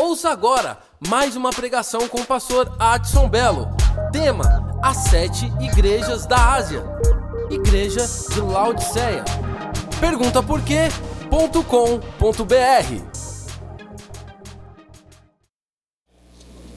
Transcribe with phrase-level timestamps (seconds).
[0.00, 3.68] Ouça agora mais uma pregação com o pastor Adson Belo.
[4.10, 6.82] Tema: As Sete Igrejas da Ásia.
[7.50, 9.22] Igreja de Laodiceia.
[10.00, 10.62] Pergunta por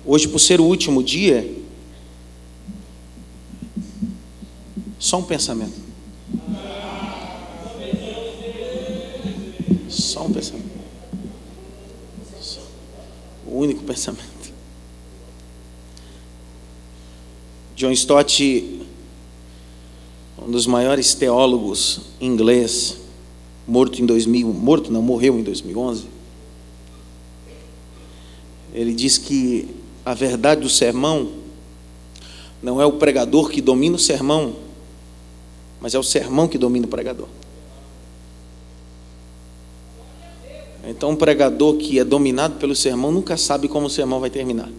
[0.05, 1.49] Hoje, por ser o último dia,
[4.99, 5.81] só um pensamento.
[9.87, 10.62] Só um pensamento.
[13.53, 14.51] O único pensamento.
[17.75, 18.81] John Stott,
[20.41, 22.97] um dos maiores teólogos inglês,
[23.67, 26.05] morto em 2000, morto não, morreu em 2011.
[28.73, 29.69] Ele diz que
[30.03, 31.33] a verdade do sermão
[32.59, 34.55] não é o pregador que domina o sermão,
[35.79, 37.27] mas é o sermão que domina o pregador.
[40.85, 44.69] Então, um pregador que é dominado pelo sermão nunca sabe como o sermão vai terminar.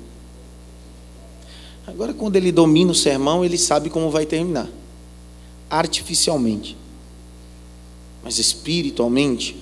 [1.86, 4.69] Agora, quando ele domina o sermão, ele sabe como vai terminar
[5.69, 6.77] artificialmente,
[8.22, 9.56] mas espiritualmente,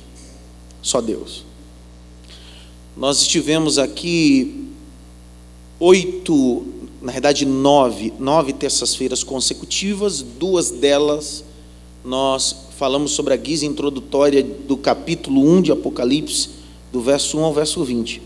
[0.82, 1.44] só Deus.
[2.96, 4.68] Nós estivemos aqui
[5.80, 6.66] oito,
[7.00, 11.44] na verdade nove, nove terças-feiras consecutivas, duas delas
[12.04, 16.48] nós falamos sobre a guisa introdutória do capítulo 1 de Apocalipse,
[16.90, 18.20] do verso 1 ao verso 20.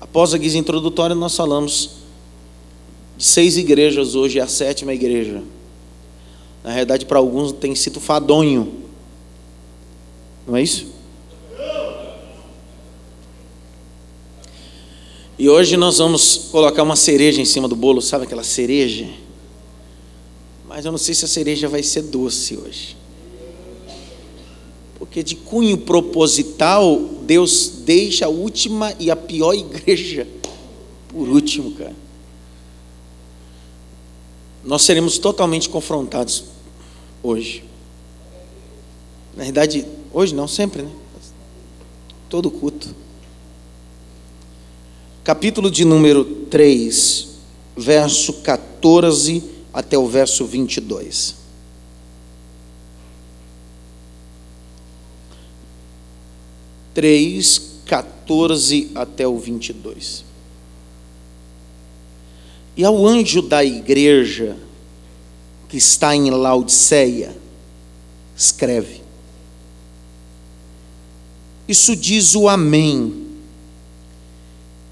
[0.00, 1.90] Após a guisa introdutória, nós falamos
[3.16, 5.42] de seis igrejas, hoje é a sétima igreja.
[6.62, 8.74] Na realidade, para alguns tem sido fadonho.
[10.46, 10.86] Não é isso?
[15.36, 19.08] E hoje nós vamos colocar uma cereja em cima do bolo, sabe aquela cereja?
[20.68, 22.99] Mas eu não sei se a cereja vai ser doce hoje.
[25.10, 30.24] Porque de cunho proposital, Deus deixa a última e a pior igreja
[31.08, 31.96] por último, cara.
[34.62, 36.44] Nós seremos totalmente confrontados
[37.20, 37.64] hoje.
[39.36, 40.92] Na verdade, hoje não, sempre, né?
[42.28, 42.94] Todo culto.
[45.24, 47.28] Capítulo de número 3,
[47.76, 51.39] verso 14 até o verso 22.
[57.00, 60.22] Três, 14 até o 22.
[62.76, 64.54] E ao anjo da igreja
[65.70, 67.34] que está em Laodiceia,
[68.36, 69.00] escreve:
[71.66, 73.28] Isso diz o Amém.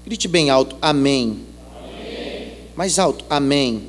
[0.03, 1.37] Grite bem alto: Amém.
[1.77, 2.53] amém.
[2.75, 3.83] Mais alto: Amém.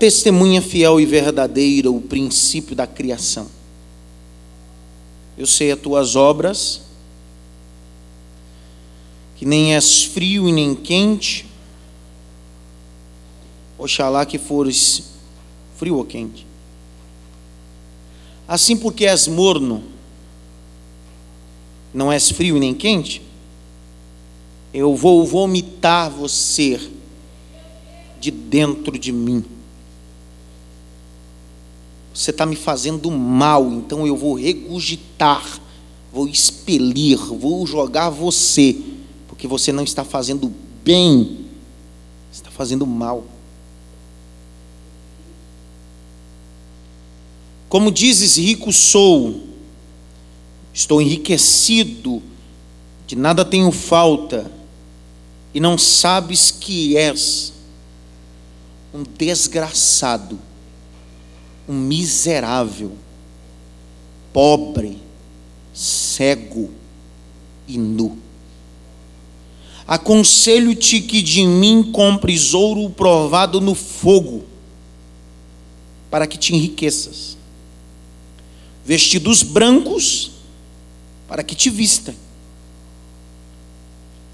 [0.00, 3.46] Testemunha fiel e verdadeira, o princípio da criação.
[5.36, 6.80] Eu sei as tuas obras,
[9.36, 11.46] que nem és frio e nem quente.
[13.78, 15.10] Oxalá que fores
[15.76, 16.46] frio ou quente.
[18.48, 19.84] Assim porque és morno,
[21.92, 23.22] não és frio e nem quente,
[24.72, 26.80] eu vou vomitar você
[28.18, 29.59] de dentro de mim.
[32.12, 35.60] Você está me fazendo mal, então eu vou regurgitar,
[36.12, 38.76] vou expelir, vou jogar você,
[39.28, 40.52] porque você não está fazendo
[40.84, 41.46] bem,
[42.32, 43.24] está fazendo mal.
[47.68, 49.44] Como dizes, rico sou,
[50.74, 52.20] estou enriquecido,
[53.06, 54.50] de nada tenho falta,
[55.54, 57.52] e não sabes que és
[58.92, 60.49] um desgraçado
[61.70, 62.90] um miserável,
[64.32, 64.98] pobre,
[65.72, 66.68] cego
[67.68, 68.18] e nu.
[69.86, 74.42] Aconselho-te que de mim compres ouro provado no fogo,
[76.10, 77.36] para que te enriqueças,
[78.84, 80.32] vestidos brancos,
[81.28, 82.12] para que te vista,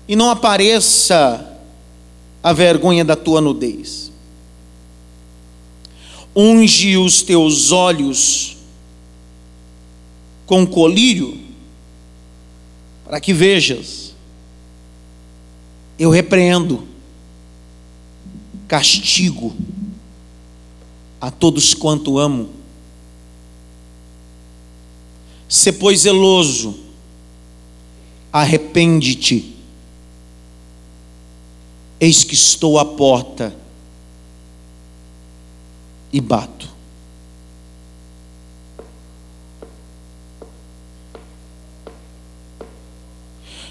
[0.09, 1.59] e não apareça
[2.43, 4.07] a vergonha da tua nudez
[6.37, 8.59] unge os teus olhos
[10.45, 11.41] com colírio,
[13.07, 14.15] para que vejas.
[15.99, 16.87] Eu repreendo,
[18.69, 19.57] castigo
[21.19, 22.51] a todos quanto amo.
[25.49, 26.79] Se pois zeloso,
[28.31, 29.55] arrepende-te.
[31.99, 33.57] Eis que estou à porta
[36.17, 36.67] e bato.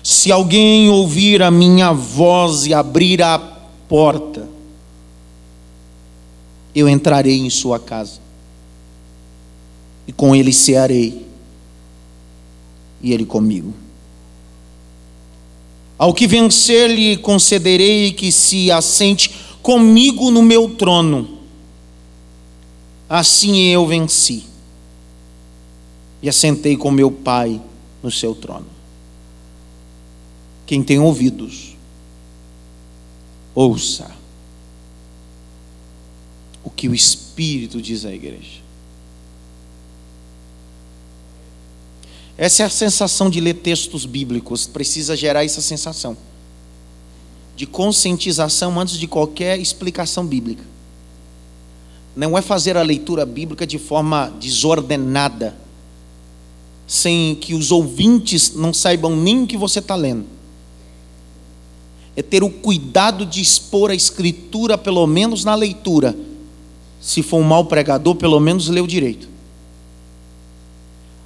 [0.04, 3.40] Se alguém ouvir a minha voz e abrir a
[3.90, 4.48] porta,
[6.76, 8.20] eu entrarei em sua casa,
[10.08, 11.26] e com ele cearei,
[13.02, 13.74] e ele comigo.
[15.98, 19.32] Ao que vencer, lhe concederei que se assente
[19.64, 21.35] comigo no meu trono
[23.16, 24.44] Assim eu venci
[26.22, 27.62] e assentei com meu Pai
[28.04, 28.66] no seu trono.
[30.66, 31.78] Quem tem ouvidos,
[33.54, 34.12] ouça
[36.62, 38.60] o que o Espírito diz à igreja.
[42.38, 46.18] Essa é a sensação de ler textos bíblicos, precisa gerar essa sensação
[47.56, 50.75] de conscientização antes de qualquer explicação bíblica.
[52.16, 55.56] Não é fazer a leitura bíblica de forma desordenada,
[56.88, 60.26] sem que os ouvintes não saibam nem o que você está lendo.
[62.16, 66.16] É ter o cuidado de expor a escritura, pelo menos na leitura.
[67.02, 69.28] Se for um mau pregador, pelo menos leu direito.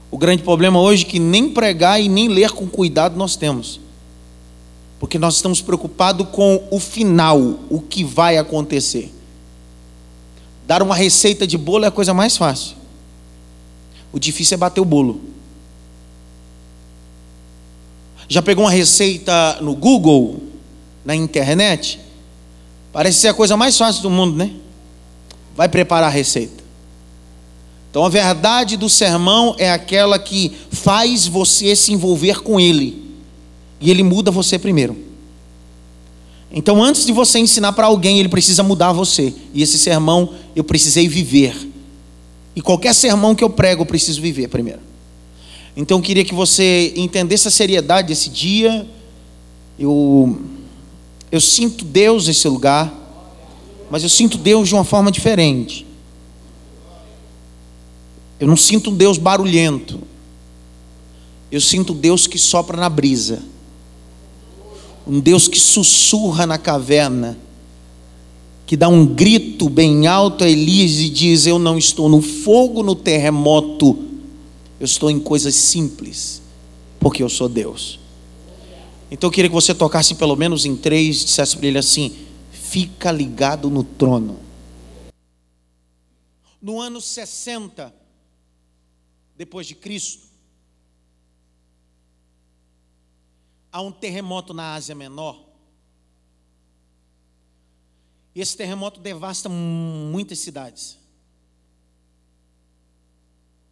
[0.10, 3.80] O grande problema hoje é que nem pregar e nem ler com cuidado nós temos.
[5.00, 9.14] Porque nós estamos preocupados com o final, o que vai acontecer.
[10.70, 12.76] Dar uma receita de bolo é a coisa mais fácil.
[14.14, 15.20] O difícil é bater o bolo.
[18.28, 20.44] Já pegou uma receita no Google,
[21.04, 22.00] na internet?
[22.94, 24.52] Parece ser a coisa mais fácil do mundo, né?
[25.56, 26.64] Vai preparar a receita.
[27.90, 33.18] Então a verdade do sermão é aquela que faz você se envolver com ele.
[33.82, 35.09] E ele muda você primeiro.
[36.52, 39.34] Então antes de você ensinar para alguém, ele precisa mudar você.
[39.54, 41.56] E esse sermão eu precisei viver.
[42.56, 44.82] E qualquer sermão que eu prego, eu preciso viver primeiro.
[45.78, 48.88] Então eu queria que você entendesse a seriedade desse dia.
[49.78, 50.38] Eu
[51.32, 52.92] eu sinto Deus nesse lugar,
[53.90, 55.86] mas eu sinto Deus de uma forma diferente.
[58.40, 60.00] Eu não sinto um Deus barulhento.
[61.52, 63.44] Eu sinto Deus que sopra na brisa.
[65.10, 67.36] Um Deus que sussurra na caverna.
[68.68, 72.84] Que dá um grito bem alto a Elias e diz: Eu não estou no fogo,
[72.84, 73.98] no terremoto.
[74.80, 76.44] Eu estou em coisas simples.
[77.00, 78.00] Porque eu sou Deus.
[79.10, 82.16] Então eu queria que você tocasse pelo menos em três, dissesse para ele assim:
[82.52, 84.38] Fica ligado no trono.
[86.62, 87.92] No ano 60,
[89.36, 90.29] depois de Cristo,
[93.72, 95.48] há um terremoto na Ásia Menor.
[98.34, 100.98] E esse terremoto devasta muitas cidades.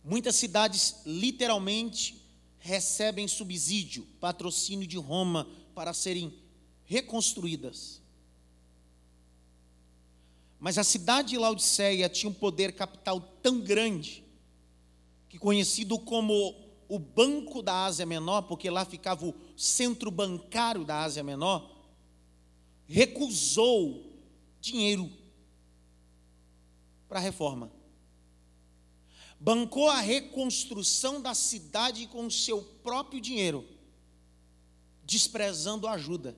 [0.04, 2.22] Muitas cidades literalmente
[2.60, 6.34] recebem subsídio, patrocínio de Roma para serem
[6.86, 8.02] reconstruídas.
[10.60, 14.24] Mas a cidade de Laodiceia tinha um poder capital tão grande
[15.30, 16.56] que conhecido como
[16.90, 21.76] o Banco da Ásia Menor, porque lá ficava o centro bancário da Ásia Menor,
[22.86, 24.06] recusou
[24.62, 25.12] dinheiro
[27.10, 27.72] para a reforma.
[29.40, 33.68] Bancou a reconstrução da cidade com seu próprio dinheiro,
[35.04, 36.36] desprezando a ajuda.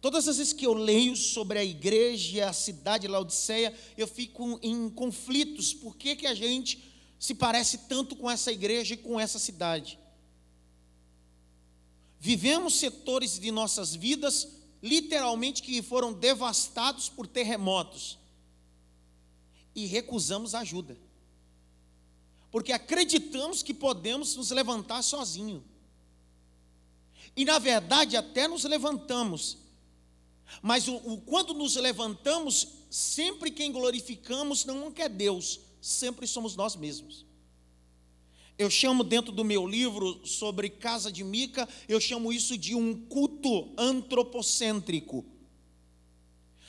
[0.00, 4.06] Todas as vezes que eu leio sobre a igreja e a cidade de Laodiceia, eu
[4.06, 5.72] fico em conflitos.
[5.72, 9.98] Por que, que a gente se parece tanto com essa igreja e com essa cidade?
[12.24, 14.48] Vivemos setores de nossas vidas,
[14.82, 18.18] literalmente, que foram devastados por terremotos.
[19.74, 20.96] E recusamos ajuda.
[22.50, 25.62] Porque acreditamos que podemos nos levantar sozinhos.
[27.36, 29.58] E na verdade até nos levantamos,
[30.62, 36.74] mas o, o, quando nos levantamos, sempre quem glorificamos não é Deus, sempre somos nós
[36.74, 37.26] mesmos.
[38.58, 42.94] Eu chamo dentro do meu livro sobre casa de Mica, eu chamo isso de um
[42.94, 45.24] culto antropocêntrico.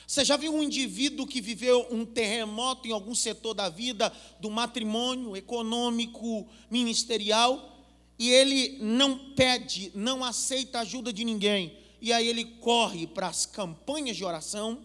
[0.06, 4.50] Você já viu um indivíduo que viveu um terremoto em algum setor da vida, do
[4.50, 7.76] matrimônio, econômico, ministerial,
[8.18, 13.46] e ele não pede, não aceita ajuda de ninguém e aí ele corre para as
[13.46, 14.78] campanhas de oração,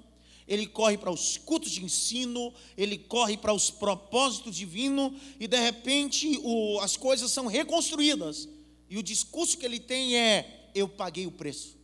[0.52, 5.58] ele corre para os cultos de ensino, ele corre para os propósitos divinos, e de
[5.58, 8.50] repente o, as coisas são reconstruídas.
[8.90, 11.78] E o discurso que ele tem é: Eu paguei o preço.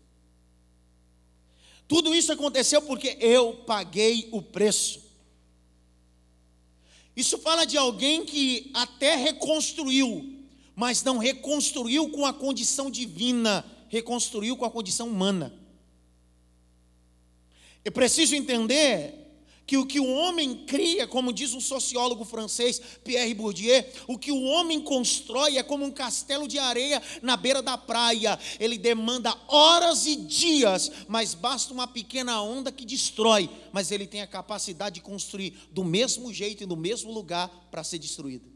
[1.87, 5.01] Tudo isso aconteceu porque eu paguei o preço.
[7.15, 10.43] Isso fala de alguém que até reconstruiu,
[10.75, 15.57] mas não reconstruiu com a condição divina, reconstruiu com a condição humana.
[17.87, 19.13] É preciso entender
[19.65, 24.29] que o que o homem cria, como diz um sociólogo francês, Pierre Bourdieu, o que
[24.29, 28.37] o homem constrói é como um castelo de areia na beira da praia.
[28.59, 34.21] Ele demanda horas e dias, mas basta uma pequena onda que destrói, mas ele tem
[34.21, 38.51] a capacidade de construir do mesmo jeito e no mesmo lugar para ser destruído.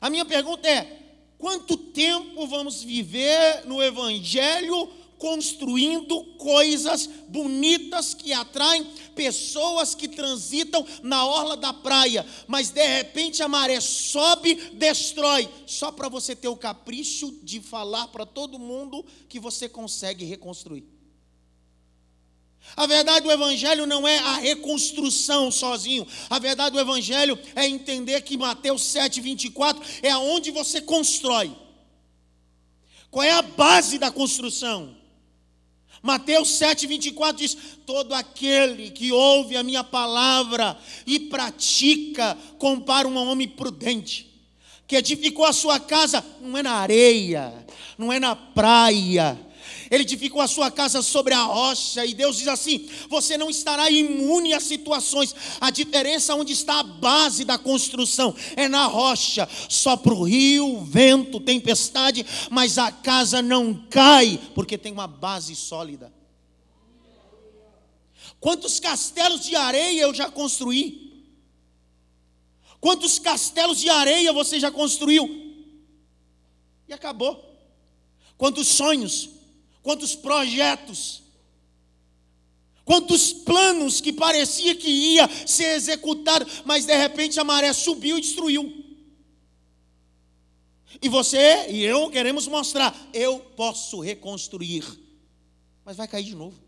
[0.00, 0.98] A minha pergunta é:
[1.36, 4.88] quanto tempo vamos viver no evangelho
[5.18, 8.84] construindo coisas bonitas que atraem
[9.14, 15.90] pessoas que transitam na orla da praia, mas de repente a maré sobe, destrói, só
[15.90, 20.86] para você ter o capricho de falar para todo mundo que você consegue reconstruir.
[22.76, 26.06] A verdade do Evangelho não é a reconstrução sozinho.
[26.28, 31.56] A verdade do Evangelho é entender que Mateus 7, 24 é aonde você constrói.
[33.10, 34.97] Qual é a base da construção?
[36.02, 43.16] Mateus 7, 24 diz: Todo aquele que ouve a minha palavra e pratica, compara um
[43.16, 44.30] homem prudente,
[44.86, 49.38] que edificou a sua casa, não é na areia, não é na praia,
[49.90, 53.90] ele edificou a sua casa sobre a rocha, e Deus diz assim: você não estará
[53.90, 55.34] imune a situações.
[55.60, 59.48] A diferença onde está a base da construção é na rocha.
[59.68, 66.12] Sopra o rio, vento, tempestade, mas a casa não cai, porque tem uma base sólida.
[68.40, 71.08] Quantos castelos de areia eu já construí?
[72.80, 75.28] Quantos castelos de areia você já construiu?
[76.86, 77.44] E acabou.
[78.36, 79.30] Quantos sonhos,
[79.82, 81.22] quantos projetos,
[82.84, 88.20] quantos planos que parecia que ia ser executado, mas de repente a maré subiu e
[88.20, 88.84] destruiu.
[91.00, 94.84] E você e eu queremos mostrar, eu posso reconstruir,
[95.84, 96.58] mas vai cair de novo.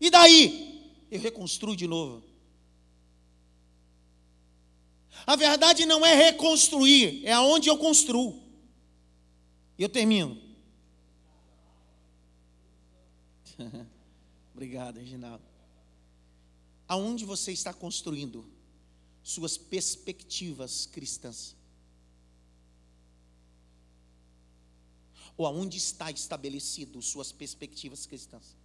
[0.00, 0.92] E daí?
[1.10, 2.22] Eu reconstruo de novo.
[5.26, 8.42] A verdade não é reconstruir, é aonde eu construo.
[9.78, 10.45] E eu termino.
[14.54, 15.44] Obrigado, Reginaldo.
[16.88, 18.48] Aonde você está construindo
[19.22, 21.56] suas perspectivas cristãs?
[25.36, 28.56] Ou aonde está estabelecido suas perspectivas cristãs?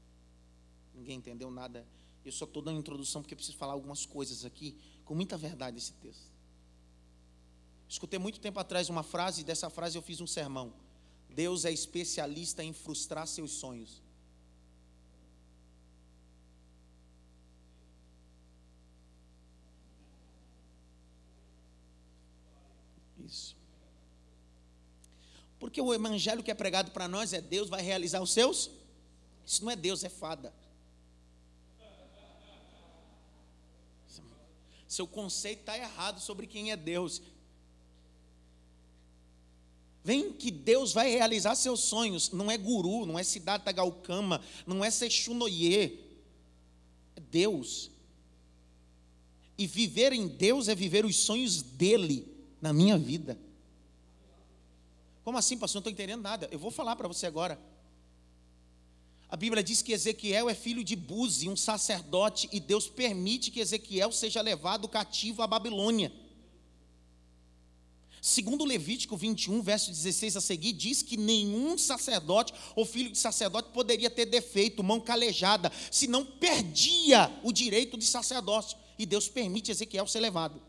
[0.93, 1.85] Ninguém entendeu nada.
[2.23, 5.93] Eu só estou dando introdução porque preciso falar algumas coisas aqui com muita verdade esse
[5.93, 6.31] texto.
[7.89, 10.73] Escutei muito tempo atrás uma frase, e dessa frase eu fiz um sermão.
[11.29, 14.01] Deus é especialista em frustrar seus sonhos.
[23.25, 23.55] Isso.
[25.59, 28.71] Porque o evangelho que é pregado para nós é Deus vai realizar os seus.
[29.45, 30.51] Isso não é Deus, é fada.
[34.87, 37.21] Seu conceito está errado sobre quem é Deus.
[40.03, 42.31] Vem que Deus vai realizar seus sonhos.
[42.31, 45.99] Não é guru, não é Siddhartha Gautama, não é Sechunoye.
[47.15, 47.91] É Deus.
[49.57, 52.30] E viver em Deus é viver os sonhos dele
[52.61, 53.37] na minha vida.
[55.23, 55.79] Como assim, pastor?
[55.79, 56.47] Não estou entendendo nada.
[56.51, 57.59] Eu vou falar para você agora.
[59.29, 63.61] A Bíblia diz que Ezequiel é filho de Buzi, um sacerdote, e Deus permite que
[63.61, 66.11] Ezequiel seja levado cativo à Babilônia.
[68.21, 73.69] Segundo Levítico 21, verso 16 a seguir, diz que nenhum sacerdote ou filho de sacerdote
[73.73, 78.77] poderia ter defeito, mão calejada, senão perdia o direito de sacerdócio.
[78.99, 80.61] E Deus permite Ezequiel ser levado.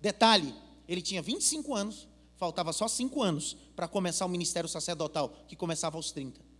[0.00, 0.52] Detalhe:
[0.88, 5.96] ele tinha 25 anos, faltava só 5 anos para começar o ministério sacerdotal, que começava
[5.96, 6.54] aos 30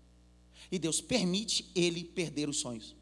[0.70, 2.94] e Deus permite ele perder os sonhos.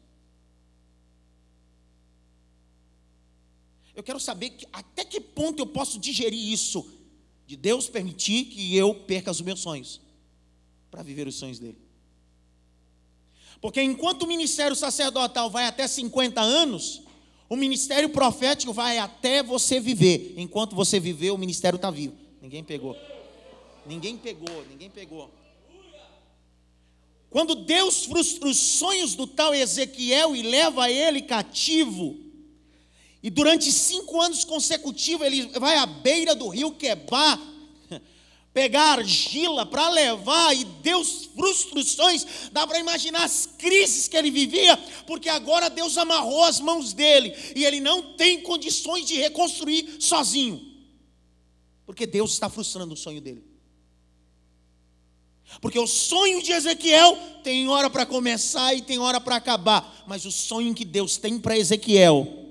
[3.95, 6.91] Eu quero saber que, até que ponto eu posso digerir isso,
[7.45, 10.01] de Deus permitir que eu perca os meus sonhos,
[10.89, 11.77] para viver os sonhos dele.
[13.61, 17.02] Porque enquanto o ministério sacerdotal vai até 50 anos,
[17.53, 20.33] o ministério profético vai até você viver.
[20.37, 22.15] Enquanto você viver, o ministério está vivo.
[22.41, 22.97] Ninguém pegou.
[23.85, 25.29] Ninguém pegou, ninguém pegou.
[27.29, 32.17] Quando Deus frustra os sonhos do tal Ezequiel e leva ele cativo,
[33.21, 37.39] e durante cinco anos consecutivos ele vai à beira do rio Quebar,
[38.53, 44.15] pegar argila para levar, e Deus frustra os sonhos, dá para imaginar as crises que
[44.15, 49.15] ele vivia, porque agora Deus amarrou as mãos dele, e ele não tem condições de
[49.15, 50.61] reconstruir sozinho.
[51.85, 53.43] Porque Deus está frustrando o sonho dele.
[55.59, 60.03] Porque o sonho de Ezequiel tem hora para começar e tem hora para acabar.
[60.07, 62.42] Mas o sonho que Deus tem para Ezequiel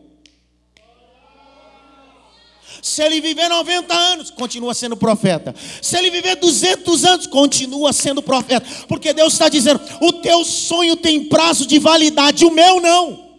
[2.83, 5.55] se ele viver 90 anos, continua sendo profeta.
[5.81, 8.67] Se ele viver 200 anos, continua sendo profeta.
[8.89, 13.31] Porque Deus está dizendo: o teu sonho tem prazo de validade, o meu não.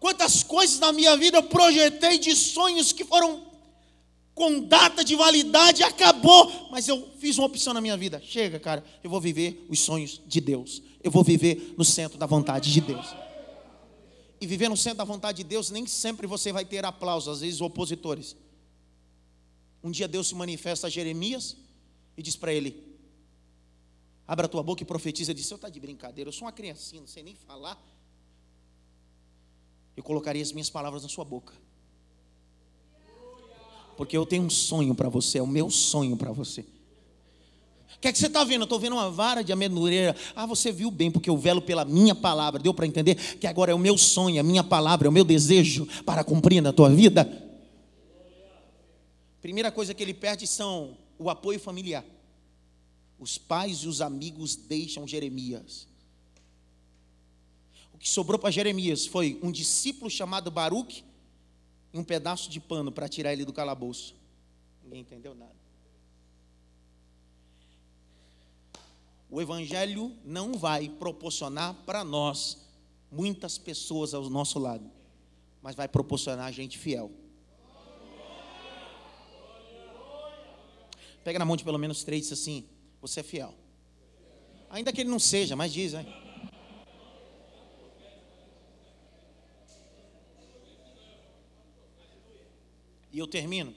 [0.00, 3.46] Quantas coisas na minha vida eu projetei de sonhos que foram
[4.34, 8.20] com data de validade, acabou, mas eu fiz uma opção na minha vida.
[8.22, 10.82] Chega, cara, eu vou viver os sonhos de Deus.
[11.06, 13.14] Eu vou viver no centro da vontade de Deus.
[14.40, 17.40] E viver no centro da vontade de Deus, nem sempre você vai ter aplausos, às
[17.42, 18.34] vezes opositores.
[19.84, 21.56] Um dia Deus se manifesta a Jeremias
[22.16, 22.98] e diz para ele:
[24.26, 25.30] Abra tua boca e profetiza.
[25.30, 27.80] Ele disse: Eu está de brincadeira, eu sou uma criancinha, não sei nem falar.
[29.96, 31.54] Eu colocaria as minhas palavras na sua boca.
[33.96, 36.66] Porque eu tenho um sonho para você, é o meu sonho para você.
[37.96, 38.60] O que é que você está vendo?
[38.60, 40.14] Eu estou vendo uma vara de amendoeira.
[40.34, 42.60] Ah, você viu bem, porque eu velo pela minha palavra.
[42.60, 45.24] Deu para entender que agora é o meu sonho, a minha palavra, é o meu
[45.24, 47.24] desejo para cumprir na tua vida?
[49.40, 52.04] Primeira coisa que ele perde são o apoio familiar.
[53.18, 55.88] Os pais e os amigos deixam Jeremias.
[57.94, 61.02] O que sobrou para Jeremias foi um discípulo chamado Baruque
[61.94, 64.14] e um pedaço de pano para tirar ele do calabouço.
[64.84, 65.65] Ninguém entendeu nada.
[69.30, 72.64] O Evangelho não vai proporcionar para nós
[73.10, 74.90] muitas pessoas ao nosso lado,
[75.60, 77.10] mas vai proporcionar gente fiel.
[81.24, 82.68] Pega na mão de pelo menos três e diz assim:
[83.00, 83.52] Você é fiel.
[84.70, 86.06] Ainda que ele não seja, mas diz, hein?
[93.12, 93.74] E eu termino.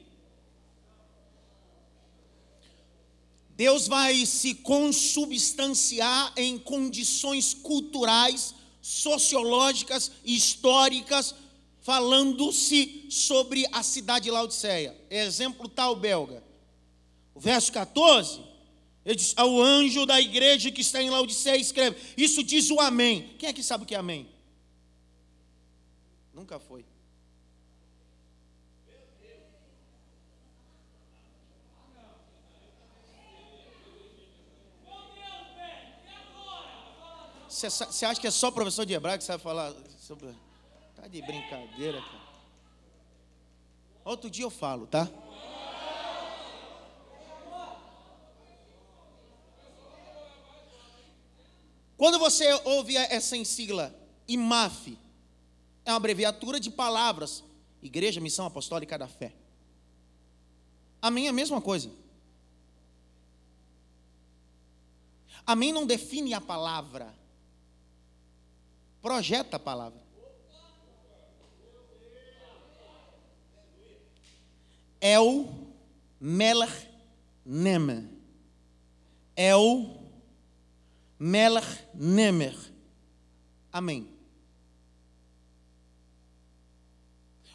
[3.60, 11.36] Deus vai se consubstanciar em condições culturais, sociológicas, históricas,
[11.82, 14.98] falando-se sobre a cidade de Laodiceia.
[15.10, 16.41] Exemplo tal belga.
[17.36, 18.39] O verso 14,
[19.06, 23.36] ele diz: Ao anjo da igreja que está em Laodiceia, escreve: Isso diz o Amém.
[23.38, 24.26] Quem é que sabe o que é Amém?
[26.34, 26.86] Nunca foi.
[37.67, 40.34] Você acha que é só professor de hebraico que sabe falar sobre.
[40.95, 42.30] Tá de brincadeira, cara.
[44.06, 45.10] Outro dia eu falo, tá?
[51.98, 53.93] Quando você ouve essa sigla
[54.26, 54.98] IMAF,
[55.84, 57.43] é uma abreviatura de palavras:
[57.82, 59.34] Igreja, Missão Apostólica da Fé.
[61.02, 61.91] Amém é a mesma coisa.
[65.45, 67.13] Amém não define a palavra
[69.01, 69.99] projeta a palavra.
[75.01, 75.47] El
[76.19, 76.89] Melech
[77.45, 78.03] Nemer.
[79.35, 79.97] El
[81.17, 82.55] Melech Nemer.
[83.71, 84.09] Amém.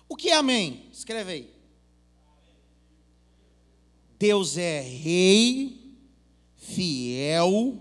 [0.08, 0.88] O que é amém?
[0.92, 1.54] Escreve aí.
[4.18, 5.98] Deus é rei,
[6.56, 7.76] fiel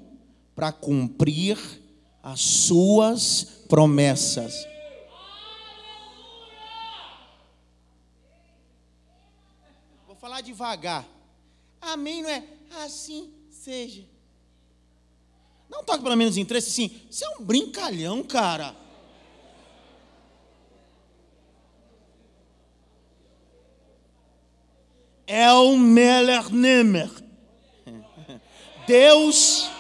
[0.56, 1.83] para cumprir
[2.24, 4.66] as suas promessas.
[10.08, 11.06] Vou falar devagar.
[11.82, 12.48] Amém, não é?
[12.84, 14.06] Assim seja.
[15.70, 17.02] Não toque pelo menos em três, assim.
[17.10, 18.74] Você é um brincalhão, cara.
[25.28, 27.10] É o Meller Nemer.
[28.88, 29.73] Deus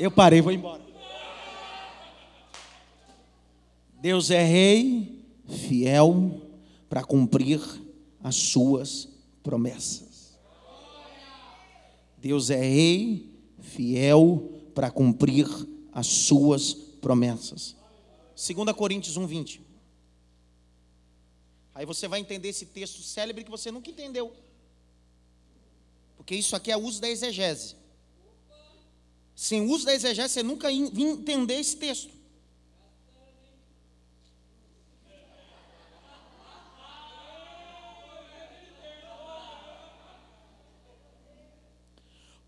[0.00, 0.82] Eu parei, vou embora.
[4.00, 6.40] Deus é rei, fiel
[6.88, 7.60] para cumprir
[8.22, 9.06] as suas
[9.42, 10.38] promessas.
[12.16, 15.46] Deus é rei, fiel para cumprir
[15.92, 17.76] as suas promessas.
[18.34, 19.60] 2 Coríntios 1:20.
[21.74, 24.32] Aí você vai entender esse texto célebre que você nunca entendeu.
[26.16, 27.76] Porque isso aqui é uso da exegese.
[29.40, 32.12] Sem uso da exegese, você nunca ia entender esse texto.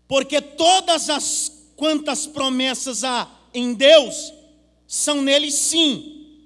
[0.07, 4.31] Porque todas as quantas promessas há em Deus
[4.87, 6.45] são nele sim.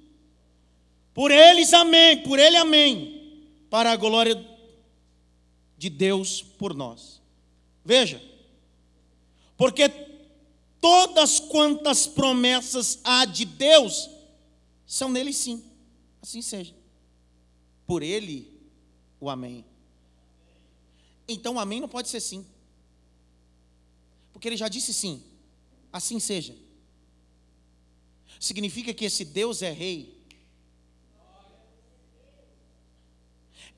[1.12, 3.44] Por eles amém, por ele amém.
[3.68, 4.42] Para a glória
[5.76, 7.20] de Deus por nós.
[7.84, 8.22] Veja,
[9.54, 10.07] porque
[10.80, 14.08] todas quantas promessas há de Deus
[14.86, 15.62] são nele sim.
[16.22, 16.74] Assim seja.
[17.86, 18.50] Por ele
[19.20, 19.64] o amém.
[21.28, 22.44] Então o amém não pode ser sim.
[24.32, 25.22] Porque ele já disse sim.
[25.92, 26.56] Assim seja.
[28.40, 30.16] Significa que esse Deus é rei.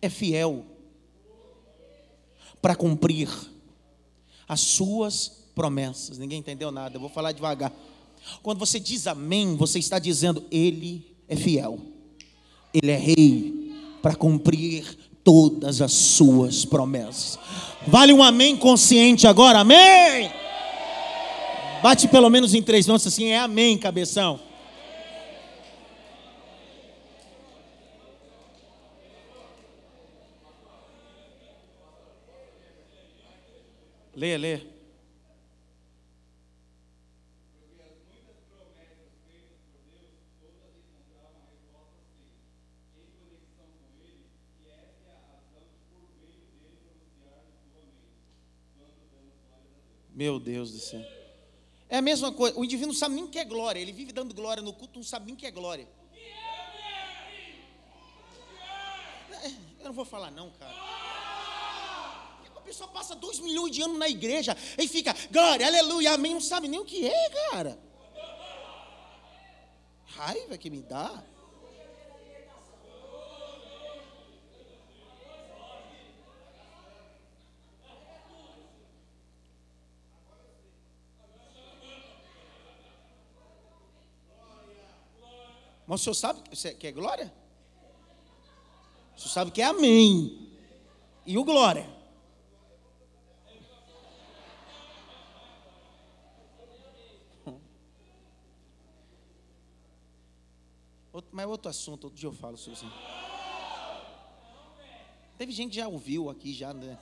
[0.02, 0.64] É fiel
[2.60, 3.28] para cumprir
[4.46, 6.18] as suas promessas.
[6.18, 7.72] Ninguém entendeu nada, eu vou falar devagar.
[8.42, 11.78] Quando você diz amém, você está dizendo, Ele é fiel,
[12.72, 17.38] Ele é rei para cumprir todas as suas promessas.
[17.86, 20.30] Vale um amém consciente agora, amém?
[21.82, 24.40] Bate pelo menos em três mãos assim, é amém, cabeção.
[34.14, 34.60] Lê, lê.
[50.20, 51.02] Meu Deus do céu.
[51.88, 52.54] É a mesma coisa.
[52.58, 53.80] O indivíduo não sabe nem o que é glória.
[53.80, 55.88] Ele vive dando glória no culto, não sabe nem o que é glória.
[59.42, 59.46] É,
[59.78, 60.74] eu não vou falar não, cara.
[62.54, 66.40] A pessoa passa dois milhões de anos na igreja e fica, glória, aleluia, amém, não
[66.42, 67.80] sabe nem o que é, cara.
[70.04, 71.24] Raiva que me dá.
[85.90, 86.40] Mas o senhor sabe
[86.78, 87.34] que é glória?
[89.16, 90.54] O senhor sabe que é amém.
[91.26, 91.90] E o glória?
[101.32, 102.70] mas é outro assunto, outro dia eu falo isso.
[105.36, 106.96] Teve gente que já ouviu aqui, já, né?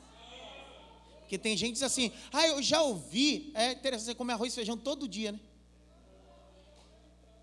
[1.21, 3.53] Porque tem gente que diz assim, ah, eu já ouvi.
[3.55, 5.41] É interessante, você come arroz e feijão todo dia, né?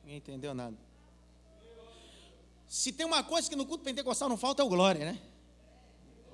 [0.01, 0.94] Ninguém entendeu nada.
[2.75, 5.17] Se tem uma coisa que no culto pentecostal não falta é o glória, né?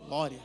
[0.08, 0.40] Glória.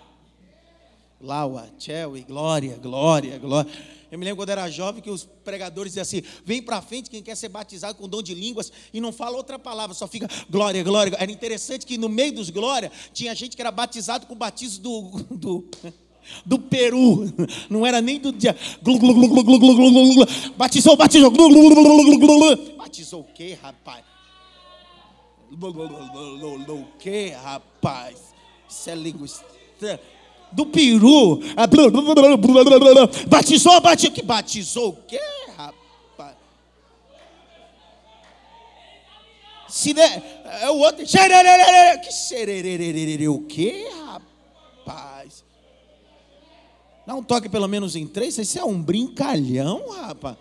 [1.18, 3.72] Laua, Chelsea, glória, glória, glória.
[4.12, 7.22] Eu me lembro quando era jovem que os pregadores diziam assim: vem para frente quem
[7.22, 10.84] quer ser batizado com dom de línguas e não fala outra palavra, só fica glória,
[10.84, 11.16] glória.
[11.18, 14.82] Era interessante que no meio dos glória tinha gente que era batizado com o batismo
[14.82, 15.64] do, do,
[16.44, 17.24] do Peru,
[17.70, 18.54] não era nem do dia.
[20.58, 21.30] Batizou, batizou.
[22.76, 24.15] Batizou o quê, rapaz?
[25.58, 28.34] O que, rapaz?
[28.68, 29.26] Isso é língua
[30.52, 31.40] do peru.
[33.28, 34.12] Batizou, batizou.
[34.12, 35.20] Que batizou o quê,
[35.56, 36.36] rapaz?
[39.94, 40.22] Der,
[40.62, 41.04] é o outro.
[41.06, 45.44] Que sererererere, o quê, rapaz?
[47.06, 48.36] Dá um toque pelo menos em três.
[48.38, 50.36] Isso é um brincalhão, rapaz.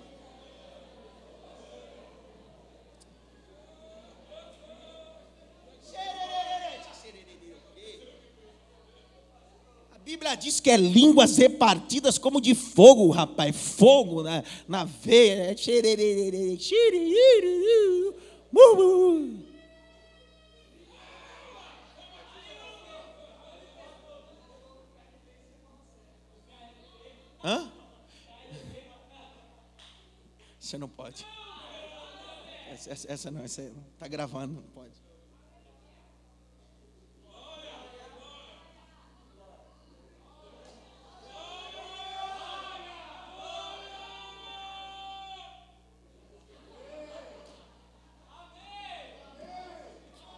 [10.15, 13.53] Bíblia diz que é línguas repartidas como de fogo, rapaz.
[13.53, 15.51] Fogo na, na veia.
[15.51, 15.55] É
[27.43, 27.71] Hã?
[30.57, 31.25] Você não pode.
[32.71, 33.61] Essa, essa, essa não, essa
[33.93, 35.04] está gravando, não pode.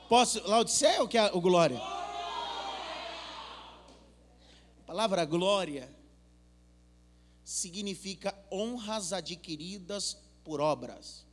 [0.10, 1.82] Posso, Laodiceia ou que é o glória?
[4.82, 5.94] A palavra glória
[7.44, 11.26] significa honras adquiridas por obras.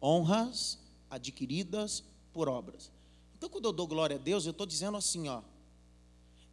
[0.00, 0.78] Honras
[1.10, 2.90] adquiridas por obras.
[3.36, 5.42] Então, quando eu dou glória a Deus, eu estou dizendo assim, ó.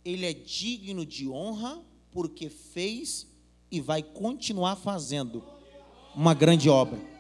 [0.04, 3.26] Ele é digno de honra porque fez
[3.72, 5.42] e vai continuar fazendo
[6.14, 7.13] uma grande obra.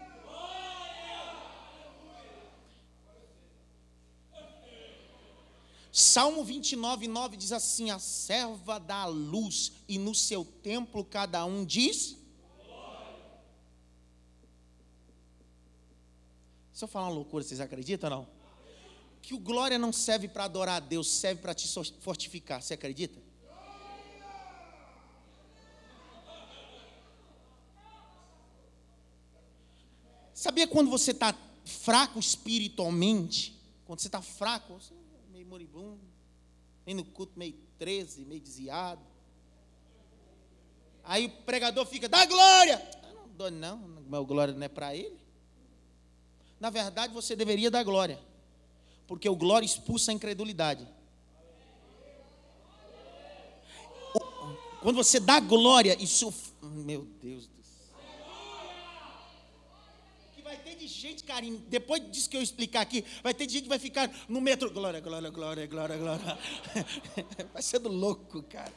[6.13, 11.65] Salmo 29, 9 diz assim: A serva dá luz, e no seu templo cada um
[11.65, 12.15] diz.
[16.71, 18.27] Se eu falar uma loucura, vocês acreditam ou não?
[19.23, 21.67] Que o glória não serve para adorar a Deus, serve para te
[21.99, 22.61] fortificar.
[22.61, 23.19] Você acredita?
[30.31, 33.59] Sabia quando você está fraco espiritualmente?
[33.83, 34.93] Quando você está fraco, você
[35.53, 36.01] moribundo,
[36.83, 39.01] meio no culto, meio 13, meio desviado.
[41.03, 42.81] Aí o pregador fica, dá glória!
[43.03, 45.19] Eu não dou, não, meu glória não é para ele.
[46.59, 48.19] Na verdade, você deveria dar glória,
[49.05, 50.87] porque o glória expulsa a incredulidade.
[54.81, 56.33] Quando você dá glória, isso.
[56.63, 57.62] Meu Deus do
[60.57, 64.11] de gente, carinho, depois disso que eu explicar aqui, vai ter gente que vai ficar
[64.27, 66.37] no metrô, glória, glória, glória, glória, glória.
[67.53, 68.73] Vai ser do louco, cara.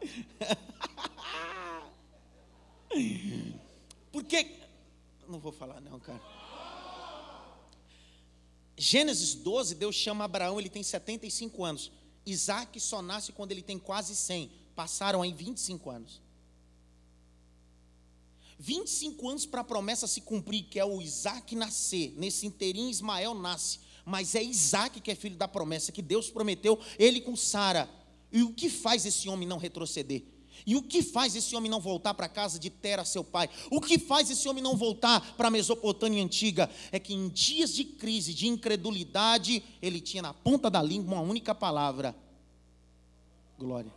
[4.12, 4.58] Porque,
[5.28, 6.20] não vou falar não, cara.
[8.76, 11.90] Gênesis 12, Deus chama Abraão, ele tem 75 anos.
[12.24, 14.50] Isaac só nasce quando ele tem quase 100.
[14.76, 16.20] Passaram aí 25 anos.
[18.58, 22.14] 25 anos para a promessa se cumprir, que é o Isaac nascer.
[22.16, 23.78] Nesse inteirinho, Ismael nasce.
[24.04, 27.88] Mas é Isaac que é filho da promessa, que Deus prometeu, ele com Sara.
[28.32, 30.22] E o que faz esse homem não retroceder?
[30.66, 33.48] E o que faz esse homem não voltar para a casa de Tera, seu pai?
[33.70, 36.68] O que faz esse homem não voltar para a Mesopotâmia antiga?
[36.90, 41.22] É que em dias de crise, de incredulidade, ele tinha na ponta da língua uma
[41.22, 42.14] única palavra:
[43.58, 43.92] glória.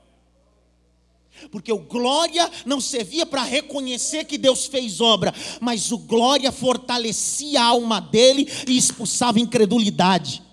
[1.52, 7.62] Porque o glória não servia para reconhecer que Deus fez obra, mas o glória fortalecia
[7.62, 10.44] a alma dele e expulsava incredulidade.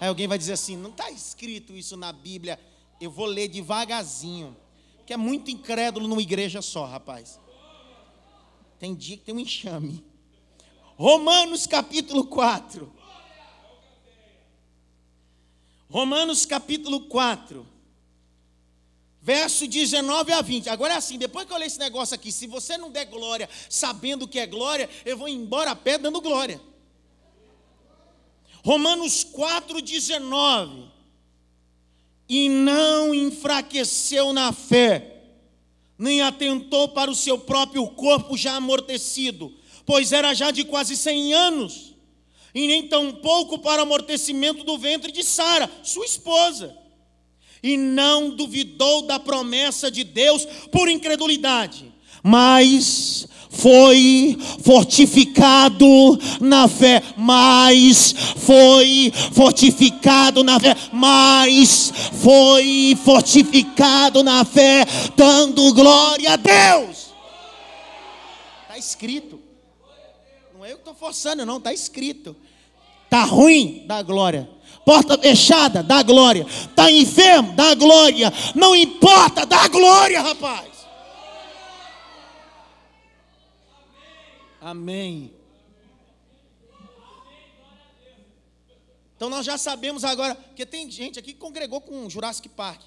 [0.00, 2.58] Aí alguém vai dizer assim: não está escrito isso na Bíblia,
[3.00, 4.56] eu vou ler devagarzinho,
[5.06, 7.40] que é muito incrédulo numa igreja só, rapaz.
[8.78, 10.04] Tem dia que tem um enxame.
[10.96, 12.92] Romanos capítulo 4.
[15.88, 17.77] Romanos capítulo 4
[19.28, 20.70] verso 19 a 20.
[20.70, 23.46] Agora é assim, depois que eu ler esse negócio aqui, se você não der glória
[23.68, 26.58] sabendo o que é glória, eu vou embora a pé dando glória.
[28.64, 30.86] Romanos 4, 19.
[32.26, 35.24] E não enfraqueceu na fé,
[35.98, 41.34] nem atentou para o seu próprio corpo já amortecido, pois era já de quase 100
[41.34, 41.94] anos,
[42.54, 46.87] e nem tampouco para o amortecimento do ventre de Sara, sua esposa
[47.62, 51.92] e não duvidou da promessa de Deus por incredulidade,
[52.22, 55.86] mas foi fortificado
[56.40, 61.92] na fé, mas foi fortificado na fé, mas
[62.22, 67.08] foi fortificado na fé, dando glória a Deus.
[68.62, 69.40] Está escrito.
[70.54, 72.36] Não é eu que estou forçando, não, está escrito.
[73.04, 74.48] Está ruim, dá glória.
[74.88, 76.46] Porta fechada, dá glória.
[76.48, 78.32] Está enfermo, dá glória.
[78.54, 80.88] Não importa, dá glória, rapaz.
[84.58, 85.30] Amém.
[89.14, 92.86] Então nós já sabemos agora, porque tem gente aqui que congregou com Jurassic Park.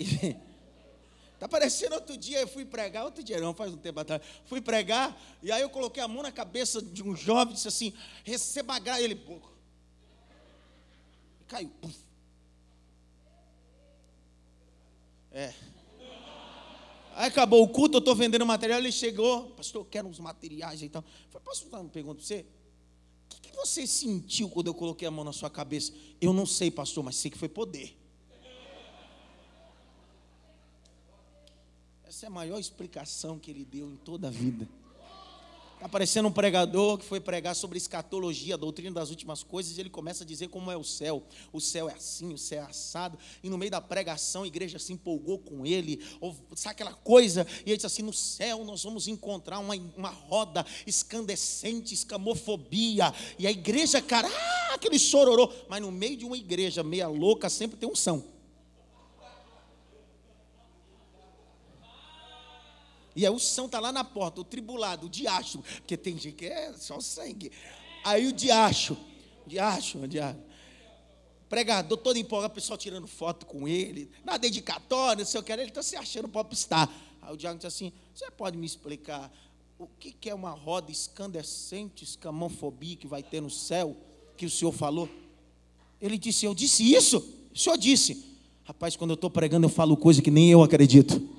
[1.36, 4.58] Está parecendo outro dia, eu fui pregar, outro dia não, faz um tempo atrás, fui
[4.58, 7.92] pregar, e aí eu coloquei a mão na cabeça de um jovem disse assim,
[8.24, 9.38] receba a graça, ele, pô,
[11.46, 11.94] caiu, puf.
[15.30, 15.52] É.
[17.14, 20.80] Aí acabou o culto, eu estou vendendo material, ele chegou, pastor, eu quero uns materiais
[20.80, 21.02] e tal.
[21.02, 22.46] Eu falei, posso dar uma pergunta para você?
[23.30, 25.92] O que, que você sentiu quando eu coloquei a mão na sua cabeça?
[26.18, 27.94] Eu não sei, pastor, mas sei que foi poder.
[32.16, 34.66] Essa é a maior explicação que ele deu em toda a vida.
[35.74, 39.80] Está parecendo um pregador que foi pregar sobre escatologia, a doutrina das últimas coisas, e
[39.82, 41.22] ele começa a dizer como é o céu.
[41.52, 43.18] O céu é assim, o céu é assado.
[43.42, 46.02] E no meio da pregação, a igreja se empolgou com ele.
[46.18, 47.46] Ou, sabe aquela coisa?
[47.66, 53.12] E ele disse assim: no céu nós vamos encontrar uma, uma roda escandescente, escamofobia.
[53.38, 55.52] E a igreja, cara, ah, aquele chororô.
[55.68, 58.35] Mas no meio de uma igreja meia louca, sempre tem um são.
[63.16, 66.32] E aí o São tá lá na porta, o tribulado, o diacho, porque tem gente
[66.32, 67.50] que é só sangue.
[68.04, 68.94] Aí o diacho,
[69.46, 70.38] diacho, diacho.
[71.48, 75.50] Pregador todo empolgado, o pessoal tirando foto com ele, na dedicatória, não sei o que,
[75.50, 76.92] ele está se achando popstar.
[77.22, 79.32] Aí o diácono disse assim: Você pode me explicar
[79.78, 83.96] o que, que é uma roda escandescente, escamofobia que vai ter no céu,
[84.36, 85.08] que o senhor falou?
[86.02, 87.18] Ele disse: Eu disse isso?
[87.54, 88.36] O senhor disse.
[88.64, 91.36] Rapaz, quando eu estou pregando, eu falo coisa que nem eu acredito.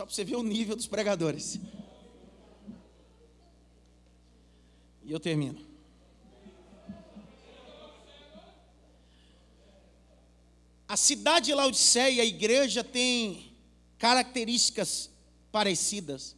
[0.00, 1.60] Só para você ver o nível dos pregadores.
[5.04, 5.60] E eu termino.
[10.88, 13.52] A cidade de Laodiceia, a igreja tem
[13.98, 15.10] características
[15.52, 16.34] parecidas.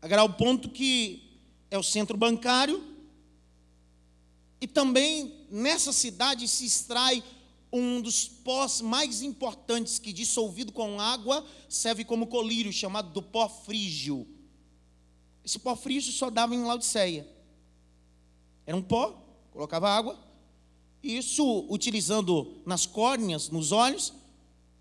[0.00, 1.38] A grau ponto que
[1.70, 2.82] é o centro bancário
[4.58, 7.22] e também nessa cidade se extrai
[7.76, 13.48] um dos pós mais importantes que dissolvido com água serve como colírio, chamado do pó
[13.48, 14.26] frígio.
[15.44, 17.28] Esse pó frígio só dava em Laodiceia.
[18.64, 20.18] Era um pó, colocava água,
[21.02, 24.12] isso utilizando nas córneas, nos olhos,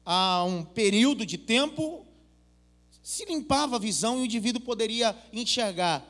[0.05, 2.05] a um período de tempo,
[3.03, 6.03] se limpava a visão e o indivíduo poderia enxergar.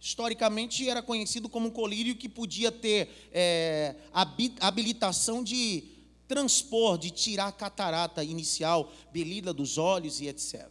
[0.00, 3.96] Historicamente era conhecido como um colírio que podia ter é,
[4.60, 5.97] habilitação de
[6.28, 10.68] transpor, de tirar a catarata inicial, belida dos olhos e etc.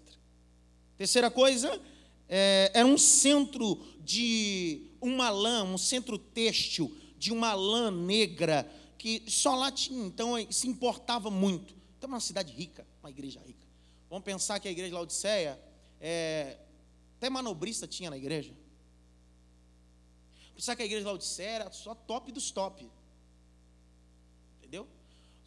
[0.96, 1.82] Terceira coisa,
[2.30, 9.24] é, era um centro de uma lã, um centro têxtil de uma lã negra que
[9.28, 11.76] só lá tinha, então se importava muito.
[11.98, 13.65] Então, uma cidade rica, uma igreja rica.
[14.10, 15.60] Vamos pensar que a igreja de Laodiceia,
[16.00, 16.58] é,
[17.17, 18.54] até manobrista tinha na igreja.
[20.56, 22.89] Pensar que a igreja de Laodiceia era só top dos top.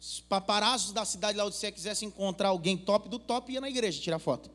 [0.01, 4.01] Os paparazos da cidade de Laodiceia quisessem encontrar alguém top do top, ia na igreja
[4.01, 4.49] tirar foto.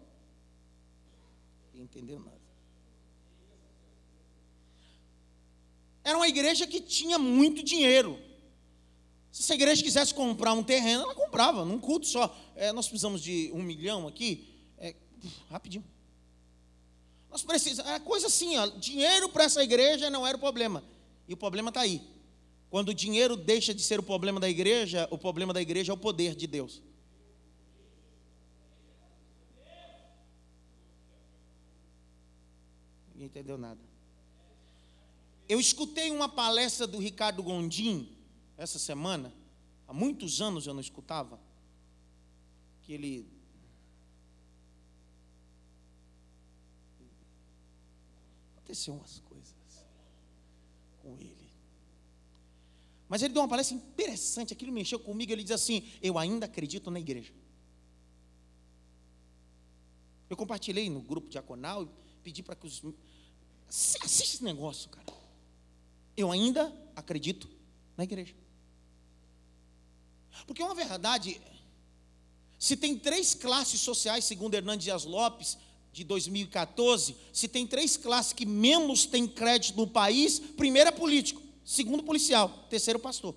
[1.73, 2.37] Não entendeu nada.
[6.03, 8.21] Era uma igreja que tinha muito dinheiro.
[9.31, 12.37] Se essa igreja quisesse comprar um terreno, ela comprava, num culto só.
[12.57, 14.97] É, nós precisamos de um milhão aqui, é,
[15.49, 15.85] rapidinho.
[17.31, 20.83] Nós precisamos, é coisa assim, ó, dinheiro para essa igreja não era o problema.
[21.29, 22.16] E o problema está aí.
[22.77, 25.95] Quando o dinheiro deixa de ser o problema da igreja, o problema da igreja é
[25.95, 26.83] o poder de Deus.
[33.15, 33.81] Ninguém entendeu nada.
[35.49, 38.15] Eu escutei uma palestra do Ricardo Gondim,
[38.59, 39.33] essa semana,
[39.89, 41.41] há muitos anos eu não escutava,
[42.83, 43.27] que ele.
[48.55, 49.87] Aconteceu umas coisas
[51.01, 51.47] com ele.
[53.09, 55.33] Mas ele deu uma palestra interessante, aquilo mexeu comigo.
[55.33, 57.33] Ele diz assim: Eu ainda acredito na igreja.
[60.29, 61.89] Eu compartilhei no grupo diaconal e
[62.23, 62.83] pedi para que os.
[63.69, 65.07] Assiste esse negócio, cara.
[66.17, 67.49] Eu ainda acredito
[67.97, 68.35] na igreja.
[70.47, 71.41] Porque é uma verdade,
[72.59, 75.57] se tem três classes sociais, segundo Hernandes Dias Lopes,
[75.93, 81.41] de 2014, se tem três classes que menos têm crédito no país, primeiro é político,
[81.67, 83.35] segundo policial, terceiro pastor.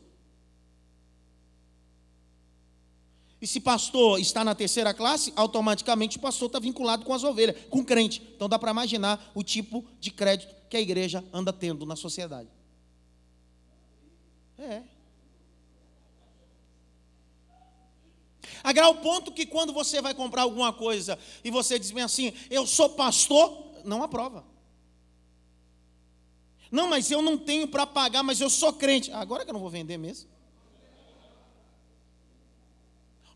[3.41, 7.55] E se pastor está na terceira classe, automaticamente o pastor está vinculado com as ovelhas,
[7.69, 8.21] com crente.
[8.35, 12.49] Então dá para imaginar o tipo de crédito que a igreja anda tendo na sociedade.
[14.59, 14.83] É.
[18.61, 22.33] A grau ponto que quando você vai comprar alguma coisa e você diz bem assim,
[22.49, 24.43] eu sou pastor, não aprova.
[26.71, 29.11] Não, mas eu não tenho para pagar, mas eu sou crente.
[29.11, 30.29] Agora que eu não vou vender mesmo.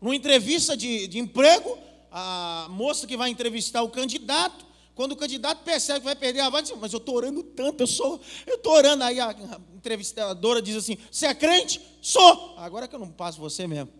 [0.00, 1.78] Numa entrevista de, de emprego,
[2.10, 6.50] a moça que vai entrevistar o candidato, quando o candidato percebe que vai perder a
[6.50, 9.02] vaga, diz, mas eu estou orando tanto, eu sou, eu estou orando.
[9.02, 9.34] Aí a
[9.74, 11.80] entrevistadora diz assim: Você é crente?
[12.00, 12.54] Sou.
[12.58, 13.92] Agora que eu não passo você mesmo.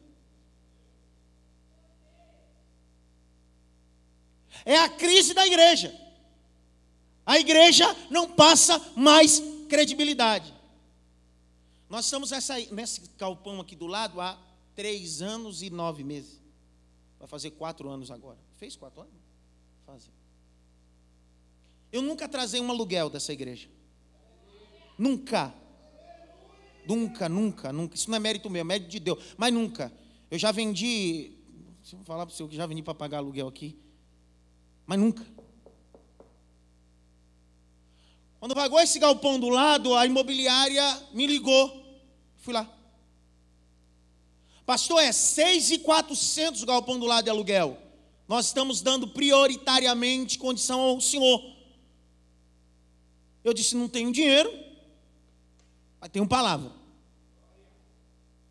[4.65, 6.04] É a crise da igreja.
[7.27, 10.53] A igreja não passa mais credibilidade.
[11.89, 12.31] Nós estamos
[12.71, 14.39] nesse calpão aqui do lado há
[14.75, 16.41] três anos e nove meses.
[17.19, 18.39] Vai fazer quatro anos agora.
[18.59, 19.15] Fez quatro anos?
[19.87, 20.11] Fazer.
[21.93, 23.69] Eu nunca trazei um aluguel dessa igreja.
[24.99, 25.55] Nunca.
[26.87, 27.95] Nunca, nunca, nunca.
[27.95, 29.35] Isso não é mérito meu, é mérito de Deus.
[29.37, 29.93] Mas nunca.
[30.31, 31.33] Eu já vendi.
[31.83, 33.79] Se eu falar para o senhor que já vendi para pagar aluguel aqui.
[34.87, 35.25] Mas nunca.
[38.45, 41.83] Quando pagou esse galpão do lado, a imobiliária me ligou.
[42.37, 42.71] Fui lá.
[44.67, 47.79] Pastor, é 6,400 o galpão do lado de aluguel.
[48.29, 51.43] Nós estamos dando prioritariamente condição ao senhor.
[53.43, 54.53] Eu disse: não tenho dinheiro,
[55.99, 56.71] mas tenho palavra.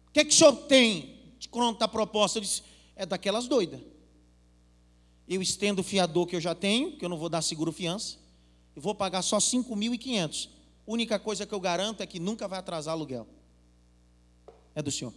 [0.08, 2.39] O que é que o senhor tem de conta a proposta?
[2.39, 2.64] Eu disse:
[2.96, 3.80] é daquelas doidas.
[5.30, 8.22] Eu estendo o fiador que eu já tenho, que eu não vou dar seguro fiança,
[8.76, 10.49] e vou pagar só 5.500.
[10.86, 13.28] Única coisa que eu garanto é que nunca vai atrasar aluguel.
[14.76, 15.13] É do senhor.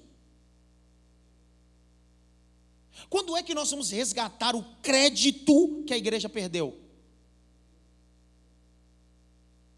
[3.09, 6.79] Quando é que nós vamos resgatar o crédito que a igreja perdeu?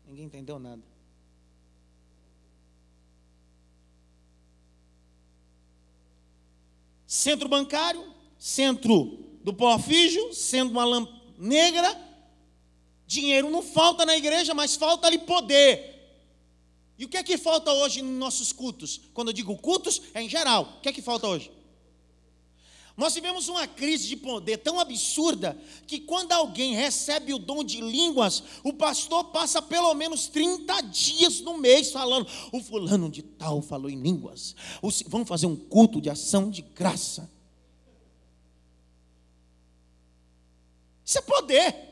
[0.07, 0.83] Ninguém entendeu nada.
[7.07, 12.08] Centro bancário, centro do pó-fígio, sendo uma lâmpada negra,
[13.09, 15.97] dinheiro não falta na igreja, mas falta ali poder.
[16.99, 19.01] E o que é que falta hoje nos nossos cultos?
[19.15, 20.77] Quando eu digo cultos, é em geral.
[20.79, 21.51] O que é que falta hoje?
[22.99, 25.57] Nós tivemos uma crise de poder tão absurda
[25.87, 31.41] que quando alguém recebe o dom de línguas, o pastor passa pelo menos 30 dias
[31.41, 34.55] no mês falando: o fulano de tal falou em línguas.
[35.07, 37.31] Vamos fazer um culto de ação de graça.
[41.05, 41.88] Isso é poder.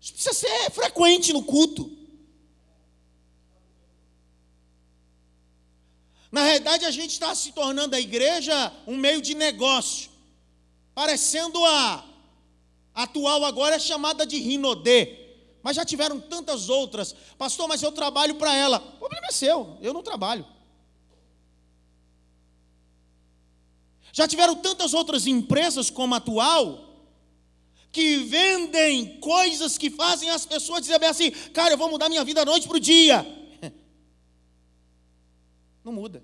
[0.00, 1.98] Isso precisa ser frequente no culto.
[6.32, 10.10] Na realidade, a gente está se tornando a igreja um meio de negócio,
[10.94, 12.04] parecendo a
[12.94, 15.18] atual agora é chamada de Rinodê,
[15.62, 17.14] mas já tiveram tantas outras.
[17.36, 18.78] Pastor, mas eu trabalho para ela.
[18.78, 20.46] O problema é seu, eu não trabalho.
[24.12, 26.89] Já tiveram tantas outras empresas como a atual,
[27.92, 32.44] que vendem coisas que fazem as pessoas dizerem assim, cara, eu vou mudar minha vida
[32.44, 33.26] da noite para o dia.
[35.84, 36.22] Não muda.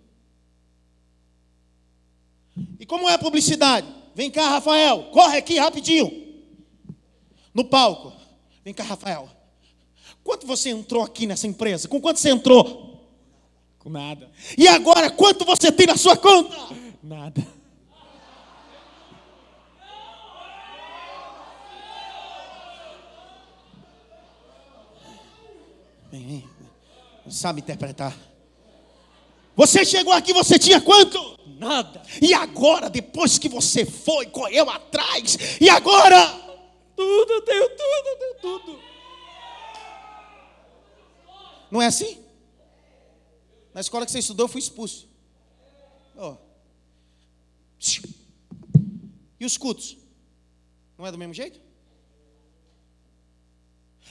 [2.78, 3.86] E como é a publicidade?
[4.14, 6.24] Vem cá, Rafael, corre aqui rapidinho.
[7.52, 8.12] No palco.
[8.64, 9.28] Vem cá, Rafael.
[10.22, 11.88] Quanto você entrou aqui nessa empresa?
[11.88, 13.08] Com quanto você entrou?
[13.78, 14.30] Com nada.
[14.56, 16.56] E agora, quanto você tem na sua conta?
[17.02, 17.46] Nada.
[26.05, 26.05] Vem, vem.
[26.05, 26.05] Não
[27.28, 28.16] sabe interpretar.
[29.54, 31.18] Você chegou aqui, você tinha quanto?
[31.58, 32.02] Nada.
[32.20, 36.28] E agora, depois que você foi, correu atrás, e agora?
[36.94, 38.80] Tudo, eu tenho tudo, eu tenho tudo.
[41.70, 42.22] Não é assim?
[43.72, 45.08] Na escola que você estudou, eu fui expulso.
[46.16, 46.36] Oh.
[49.38, 49.96] E os cultos?
[50.96, 51.60] Não é do mesmo jeito?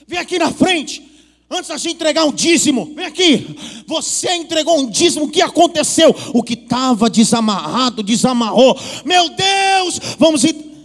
[0.08, 1.15] Vem aqui na frente.
[1.50, 3.84] Antes da gente entregar um dízimo, vem aqui.
[3.88, 6.16] Você entregou um dízimo, o que aconteceu?
[6.34, 8.78] O que estava desamarrado, desamarrou.
[9.06, 10.76] Meu Deus, vamos ir.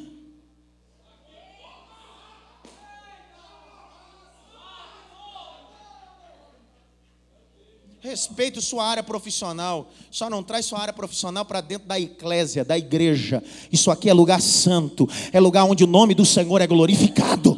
[8.02, 12.76] Respeito sua área profissional, só não traz sua área profissional para dentro da eclésia, da
[12.76, 13.42] igreja.
[13.70, 17.49] Isso aqui é lugar santo, é lugar onde o nome do Senhor é glorificado.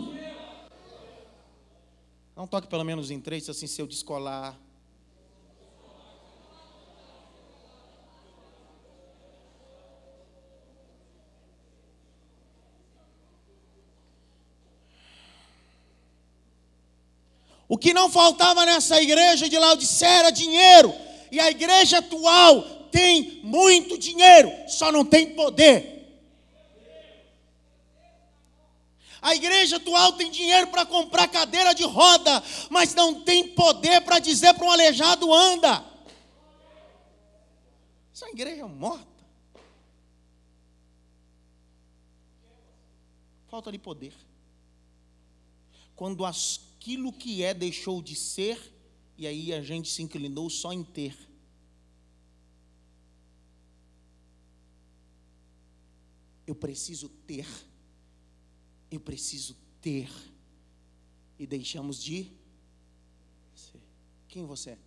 [2.43, 4.59] Não toque pelo menos em três, assim, se eu descolar.
[17.69, 20.93] O que não faltava nessa igreja de Laodicea era dinheiro.
[21.31, 26.02] E a igreja atual tem muito dinheiro, só não tem poder.
[29.23, 34.19] A igreja atual tem dinheiro para comprar cadeira de roda, mas não tem poder para
[34.19, 35.85] dizer para um aleijado anda.
[38.13, 39.07] Essa igreja é morta.
[43.47, 44.13] Falta de poder.
[45.95, 48.59] Quando aquilo que é deixou de ser,
[49.17, 51.17] e aí a gente se inclinou só em ter.
[56.45, 57.47] Eu preciso ter
[58.93, 60.11] eu preciso ter.
[61.39, 62.31] E deixamos de
[63.55, 63.81] ser.
[64.29, 64.79] Quem você é?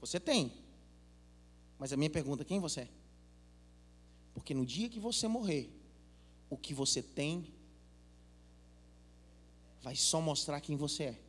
[0.00, 0.52] Você tem.
[1.78, 2.88] Mas a minha pergunta, quem você é?
[4.34, 5.70] Porque no dia que você morrer,
[6.50, 7.52] o que você tem
[9.82, 11.20] vai só mostrar quem você é.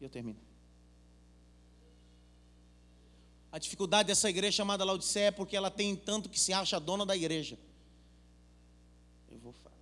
[0.00, 0.51] E eu termino.
[3.52, 7.04] A dificuldade dessa igreja chamada Laodiceia é porque ela tem tanto que se acha dona
[7.04, 7.58] da igreja.
[9.30, 9.72] Eu vou falar.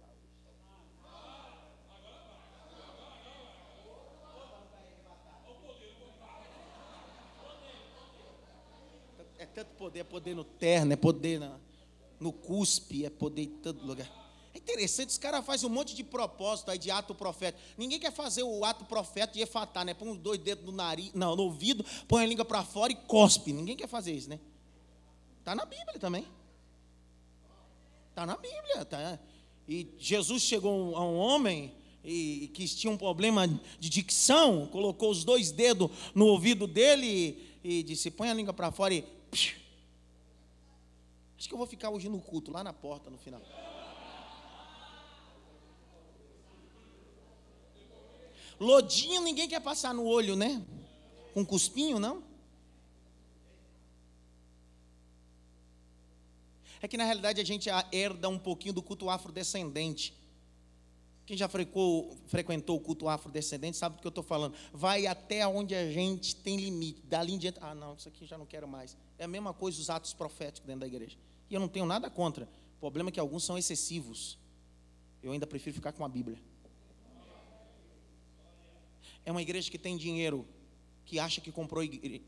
[9.55, 11.59] tanto poder, é poder no terno, é poder na,
[12.19, 14.20] no cuspe, é poder em todo lugar.
[14.53, 17.63] É interessante, os caras fazem um monte de propósito aí de ato profético.
[17.79, 19.95] Ninguém quer fazer o ato profético de efatar, né?
[19.95, 22.97] Põe os dois dedos no nariz, não, no ouvido, põe a língua para fora e
[22.97, 23.53] cospe.
[23.53, 24.41] Ninguém quer fazer isso, né?
[25.39, 26.27] Está na Bíblia também.
[28.11, 28.85] Está na Bíblia.
[28.85, 29.19] Tá?
[29.69, 31.73] E Jesus chegou a um homem
[32.05, 33.47] e, que tinha um problema
[33.79, 38.53] de dicção, colocou os dois dedos no ouvido dele e, e disse: põe a língua
[38.53, 39.05] para fora e.
[41.39, 43.41] Acho que eu vou ficar hoje no culto, lá na porta no final.
[48.61, 50.63] Lodinho ninguém quer passar no olho, né?
[51.33, 52.23] Com cuspinho, não?
[56.83, 60.15] É que na realidade a gente herda um pouquinho do culto afrodescendente.
[61.25, 64.55] Quem já frequentou, o culto afrodescendente sabe do que eu estou falando.
[64.73, 67.03] Vai até onde a gente tem limite.
[67.03, 68.97] Dali em diante, ah, não, isso aqui já não quero mais.
[69.17, 71.17] É a mesma coisa os atos proféticos dentro da igreja.
[71.49, 72.49] E eu não tenho nada contra.
[72.77, 74.39] O problema é que alguns são excessivos.
[75.23, 76.39] Eu ainda prefiro ficar com a Bíblia.
[79.25, 80.47] É uma igreja que tem dinheiro,
[81.05, 81.83] que acha que comprou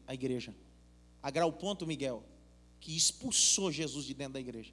[0.06, 0.54] a igreja.
[1.22, 2.24] A grau ponto, Miguel,
[2.80, 4.72] que expulsou Jesus de dentro da igreja.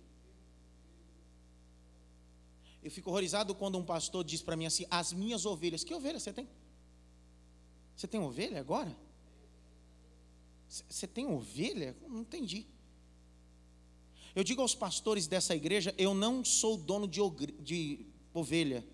[2.82, 5.84] Eu fico horrorizado quando um pastor diz para mim assim: as minhas ovelhas.
[5.84, 6.48] Que ovelha você tem?
[7.96, 8.96] Você tem ovelha agora?
[10.68, 11.96] Você tem ovelha?
[12.08, 12.66] Não entendi.
[14.36, 17.20] Eu digo aos pastores dessa igreja: eu não sou dono de,
[17.60, 18.86] de ovelha.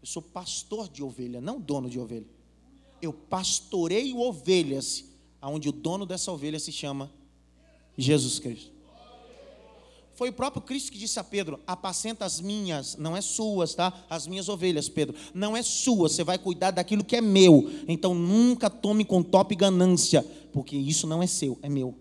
[0.00, 2.26] Eu sou pastor de ovelha, não dono de ovelha.
[3.02, 5.04] Eu pastoreio ovelhas,
[5.40, 7.12] aonde o dono dessa ovelha se chama
[7.98, 8.72] Jesus Cristo.
[10.14, 14.04] Foi o próprio Cristo que disse a Pedro: apacenta as minhas, não é suas, tá?
[14.08, 17.68] As minhas ovelhas, Pedro, não é sua, você vai cuidar daquilo que é meu.
[17.88, 20.22] Então nunca tome com top ganância,
[20.52, 21.98] porque isso não é seu, é meu.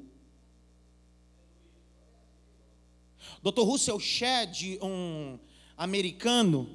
[3.41, 3.61] Dr.
[3.61, 5.39] Russell Shedd, um
[5.75, 6.69] americano,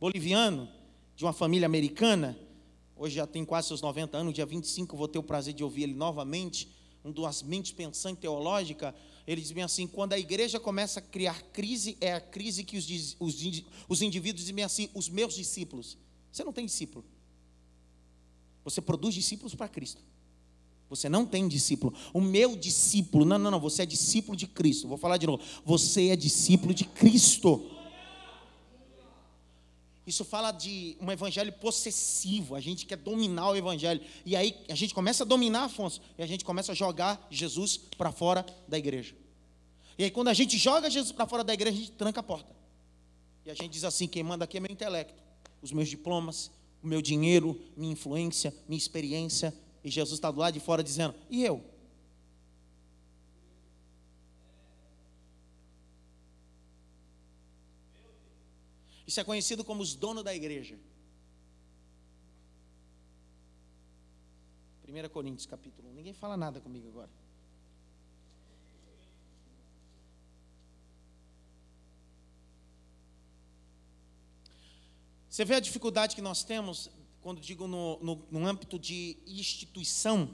[0.00, 0.66] boliviano,
[1.14, 2.38] de uma família americana,
[2.96, 5.84] hoje já tem quase seus 90 anos, dia 25 vou ter o prazer de ouvir
[5.84, 6.68] ele novamente
[7.04, 8.94] um das mentes pensantes teológica,
[9.26, 12.78] ele diz bem assim: quando a igreja começa a criar crise, é a crise que
[12.78, 15.98] os, os, os indivíduos dizem assim: os meus discípulos.
[16.32, 17.04] Você não tem discípulo.
[18.64, 20.02] Você produz discípulos para Cristo.
[20.88, 21.92] Você não tem discípulo.
[22.12, 24.88] O meu discípulo, não, não, não, você é discípulo de Cristo.
[24.88, 25.42] Vou falar de novo.
[25.64, 27.70] Você é discípulo de Cristo.
[30.06, 32.54] Isso fala de um evangelho possessivo.
[32.54, 34.00] A gente quer dominar o evangelho.
[34.24, 37.76] E aí a gente começa a dominar, Afonso, e a gente começa a jogar Jesus
[37.76, 39.14] para fora da igreja.
[39.96, 42.22] E aí quando a gente joga Jesus para fora da igreja, a gente tranca a
[42.22, 42.54] porta.
[43.46, 45.22] E a gente diz assim: quem manda aqui é meu intelecto,
[45.62, 46.50] os meus diplomas,
[46.82, 49.54] o meu dinheiro, minha influência, minha experiência.
[49.82, 51.64] E Jesus está do lado de fora dizendo: e eu?
[59.06, 60.78] Isso é conhecido como os donos da igreja.
[64.88, 65.94] 1 Coríntios capítulo 1.
[65.94, 67.10] Ninguém fala nada comigo agora.
[75.28, 76.88] Você vê a dificuldade que nós temos,
[77.20, 80.32] quando digo no, no, no âmbito de instituição,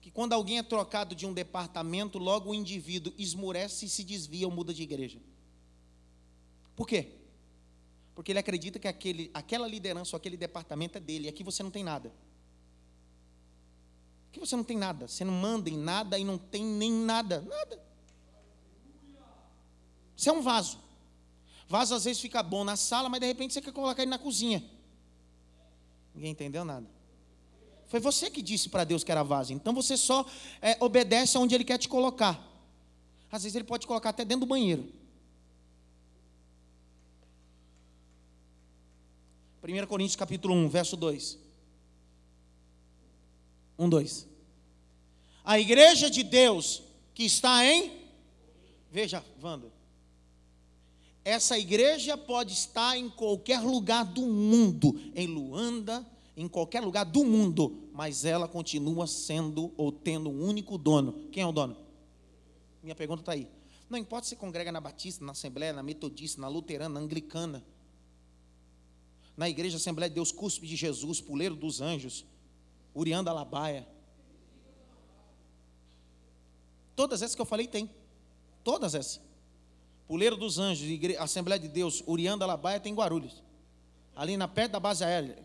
[0.00, 4.46] que quando alguém é trocado de um departamento, logo o indivíduo esmurece e se desvia
[4.46, 5.20] ou muda de igreja.
[6.74, 7.12] Por quê?
[8.14, 11.62] Porque ele acredita que aquele, aquela liderança ou aquele departamento é dele, e aqui você
[11.62, 12.12] não tem nada.
[14.30, 17.40] Aqui você não tem nada, você não manda em nada e não tem nem nada,
[17.40, 17.82] nada.
[20.16, 20.78] Você é um vaso.
[21.68, 24.18] Vaso às vezes fica bom na sala, mas de repente você quer colocar ele na
[24.18, 24.62] cozinha.
[26.14, 26.86] Ninguém entendeu nada.
[27.86, 29.52] Foi você que disse para Deus que era vaso.
[29.52, 30.26] Então você só
[30.60, 32.44] é, obedece aonde Ele quer te colocar.
[33.30, 34.92] Às vezes Ele pode te colocar até dentro do banheiro.
[39.66, 41.38] 1 Coríntios capítulo 1, verso 2.
[43.78, 44.28] 1, 2.
[45.42, 46.82] A igreja de Deus
[47.14, 47.90] que está em.
[48.92, 49.72] Veja, Wanda.
[51.24, 56.06] Essa igreja pode estar em qualquer lugar do mundo, em Luanda,
[56.36, 61.30] em qualquer lugar do mundo, mas ela continua sendo ou tendo um único dono.
[61.32, 61.74] Quem é o dono?
[62.82, 63.48] Minha pergunta está aí.
[63.88, 67.64] Não importa se congrega na Batista, na Assembleia, na Metodista, na Luterana, na Anglicana
[69.36, 72.24] na igreja Assembleia de Deus, Cuspe de Jesus, Puleiro dos Anjos,
[72.94, 73.86] Urianda Labaia.
[76.94, 77.90] Todas essas que eu falei tem.
[78.62, 79.20] Todas essas.
[80.06, 83.42] Puleiro dos Anjos, igreja, Assembleia de Deus, Urianda Labaia tem Guarulhos.
[84.14, 85.44] Ali na perto da base aérea.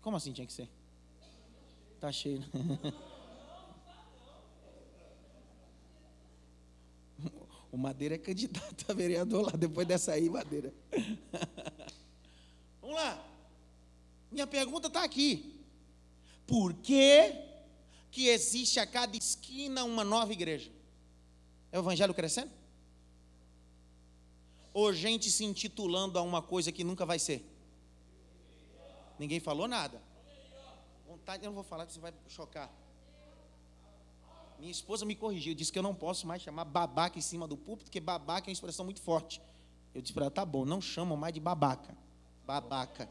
[0.00, 0.68] Como assim tinha que ser?
[2.00, 2.38] Tá cheio.
[2.40, 2.92] Né?
[7.70, 10.72] O Madeira é candidato a vereador lá, depois dessa aí, Madeira.
[12.80, 13.24] Vamos lá.
[14.30, 15.58] Minha pergunta está aqui.
[16.46, 17.34] Por que,
[18.10, 20.70] que existe a cada esquina uma nova igreja?
[21.70, 22.50] É o evangelho crescendo?
[24.72, 27.44] Ou gente se intitulando a uma coisa que nunca vai ser?
[29.18, 30.00] Ninguém falou nada.
[31.06, 32.70] Vontade, eu não vou falar que você vai chocar.
[34.58, 37.56] Minha esposa me corrigiu, disse que eu não posso mais chamar babaca em cima do
[37.56, 39.40] púlpito, porque babaca é uma expressão muito forte.
[39.94, 41.96] Eu disse para ela, tá bom, não chamam mais de babaca.
[42.44, 43.08] Babaca.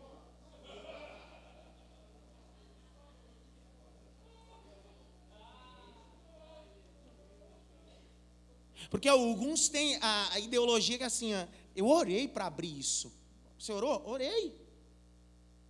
[8.89, 11.31] Porque alguns têm a, a ideologia que é assim,
[11.75, 13.11] eu orei para abrir isso.
[13.57, 14.05] Você orou?
[14.07, 14.55] Orei.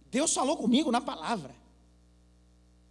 [0.09, 1.55] Deus falou comigo na palavra.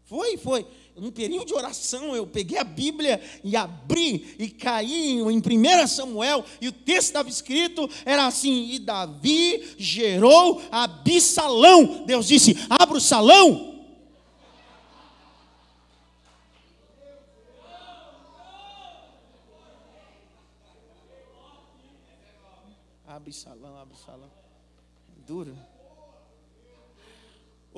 [0.05, 0.67] Foi, foi.
[0.97, 6.43] Num período de oração, eu peguei a Bíblia e abri e caí em 1 Samuel,
[6.59, 12.07] e o texto estava escrito, era assim: E Davi gerou Abissalão.
[12.07, 13.75] Deus disse: Abra o salão.
[23.07, 24.31] Abre salão, abre salão.
[25.27, 25.76] Duro.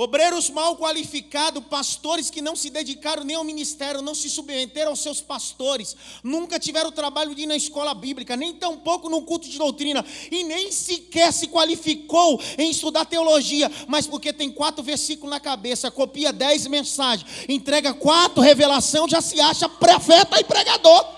[0.01, 5.01] Obreiros mal qualificados, pastores que não se dedicaram nem ao ministério, não se submeteram aos
[5.01, 9.49] seus pastores, nunca tiveram o trabalho de ir na escola bíblica, nem tampouco no culto
[9.49, 15.31] de doutrina, e nem sequer se qualificou em estudar teologia, mas porque tem quatro versículos
[15.31, 21.18] na cabeça, copia dez mensagens, entrega quatro revelação, já se acha profeta e pregador.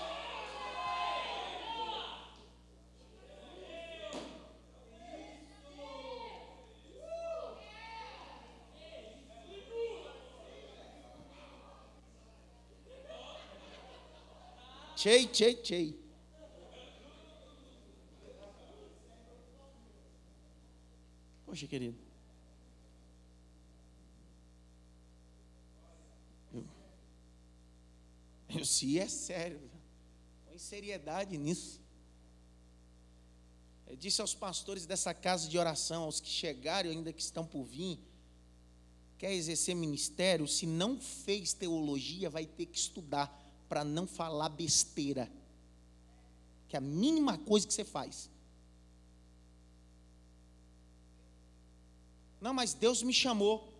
[15.01, 15.99] Tchei, tchei, tchei.
[21.43, 21.97] Poxa, querido.
[28.47, 29.59] Eu, se é sério.
[30.45, 31.81] Põe seriedade nisso.
[33.87, 37.63] Eu disse aos pastores dessa casa de oração, aos que chegaram ainda que estão por
[37.63, 37.97] vir,
[39.17, 43.40] quer exercer ministério, se não fez teologia, vai ter que estudar
[43.71, 45.31] para não falar besteira.
[46.67, 48.29] Que é a mínima coisa que você faz.
[52.41, 53.71] Não, mas Deus me chamou.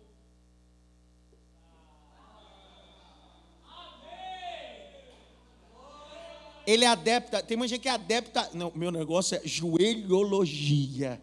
[6.66, 8.48] Ele é adepta, tem uma gente que é adepta.
[8.54, 11.20] Não, meu negócio é joelhologia.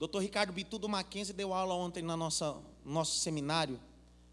[0.00, 0.20] Dr.
[0.20, 3.78] Ricardo Bitudo Mackenzie deu aula ontem no nosso, nosso seminário.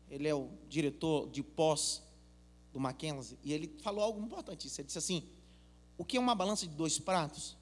[0.09, 2.01] Ele é o diretor de pós
[2.71, 3.37] do Mackenzie.
[3.43, 4.79] E ele falou algo importantíssimo.
[4.79, 5.27] Ele disse assim:
[5.97, 7.57] o que é uma balança de dois pratos?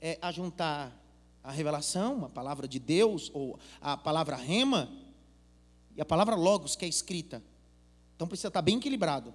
[0.00, 0.98] É ajuntar
[1.44, 4.90] a revelação, a palavra de Deus, ou a palavra rema,
[5.94, 7.42] e a palavra logos, que é escrita.
[8.16, 9.34] Então precisa estar bem equilibrado.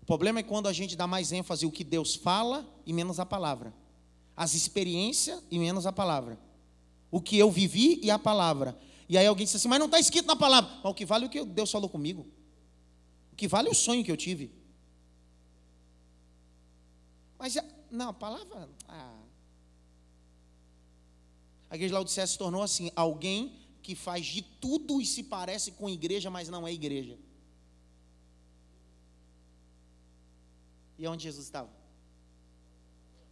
[0.00, 3.18] O problema é quando a gente dá mais ênfase o que Deus fala e menos
[3.18, 3.74] a palavra.
[4.36, 6.38] As experiências e menos a palavra
[7.12, 8.76] o que eu vivi e a palavra.
[9.06, 10.70] E aí alguém disse assim, mas não está escrito na palavra.
[10.82, 12.26] Mas o que vale é o que Deus falou comigo.
[13.32, 14.50] O que vale é o sonho que eu tive.
[17.38, 17.54] Mas,
[17.90, 18.68] não, a palavra.
[18.88, 19.20] Ah.
[21.68, 25.72] A igreja de Laodicea se tornou assim: alguém que faz de tudo e se parece
[25.72, 27.18] com igreja, mas não é igreja.
[30.98, 31.70] E onde Jesus estava?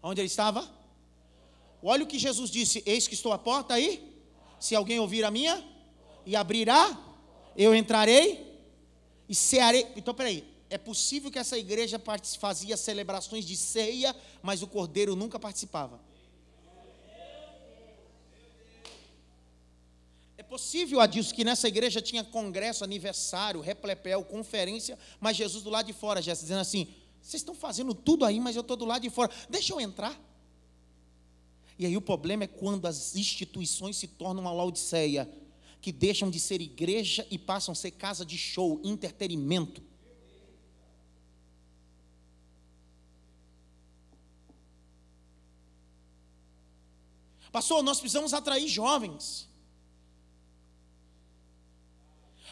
[0.03, 0.80] Onde ele estava?
[1.83, 4.09] Olha o que Jesus disse: Eis que estou à porta aí.
[4.59, 5.64] Se alguém ouvir a minha
[6.26, 6.99] e abrirá,
[7.57, 8.59] eu entrarei
[9.28, 9.87] e cearei.
[9.97, 10.49] Então, peraí.
[10.72, 12.01] É possível que essa igreja
[12.39, 16.01] fazia celebrações de ceia, mas o cordeiro nunca participava.
[20.39, 25.87] É possível, Adilson, que nessa igreja tinha congresso, aniversário, replepel, conferência, mas Jesus do lado
[25.87, 29.03] de fora, já dizendo assim: vocês estão fazendo tudo aí, mas eu estou do lado
[29.03, 30.16] de fora, deixa eu entrar.
[31.81, 35.26] E aí o problema é quando as instituições se tornam uma Laodiceia,
[35.81, 39.83] que deixam de ser igreja e passam a ser casa de show, entretenimento.
[47.51, 49.49] Pastor, nós precisamos atrair jovens.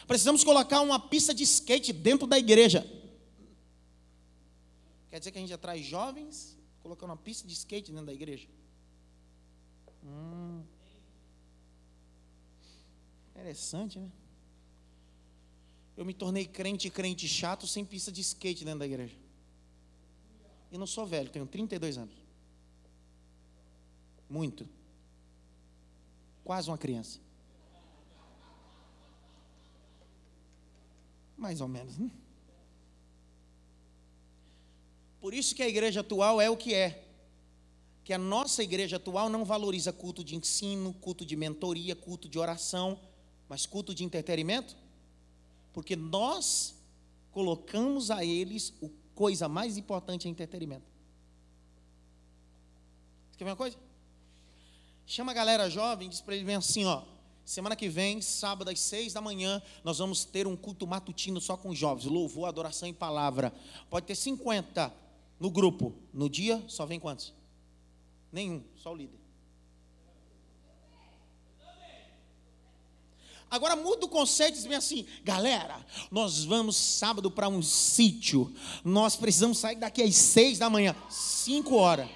[0.07, 2.81] Precisamos colocar uma pista de skate dentro da igreja.
[5.11, 8.47] Quer dizer que a gente atrai jovens colocando uma pista de skate dentro da igreja?
[10.03, 10.63] Hum.
[13.31, 14.11] Interessante, né?
[15.95, 19.15] Eu me tornei crente, crente chato, sem pista de skate dentro da igreja.
[20.71, 22.15] E não sou velho, tenho 32 anos.
[24.29, 24.67] Muito.
[26.43, 27.19] Quase uma criança.
[31.37, 32.11] Mais ou menos, né?
[35.19, 37.08] Por isso que a igreja atual é o que é.
[38.09, 42.39] Que a nossa igreja atual não valoriza culto de ensino, culto de mentoria, culto de
[42.39, 42.99] oração,
[43.47, 44.75] mas culto de entretenimento.
[45.71, 46.73] Porque nós
[47.29, 50.87] colocamos a eles o coisa mais importante é entretenimento.
[53.37, 53.77] Quer ver uma coisa?
[55.05, 57.03] Chama a galera jovem, diz para eles bem assim, ó.
[57.45, 61.55] Semana que vem, sábado às seis da manhã, nós vamos ter um culto matutino só
[61.55, 63.53] com jovens, louvor, adoração e palavra.
[63.87, 64.91] Pode ter 50
[65.39, 65.93] no grupo.
[66.11, 67.37] No dia, só vem quantos?
[68.31, 69.19] Nenhum, só o líder.
[73.51, 78.53] Agora muda o conceito e diz bem assim, galera, nós vamos sábado para um sítio.
[78.83, 82.07] Nós precisamos sair daqui às seis da manhã, cinco horas.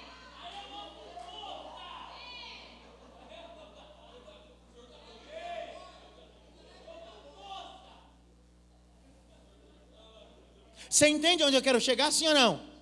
[10.88, 12.73] Você entende onde eu quero chegar, sim ou não?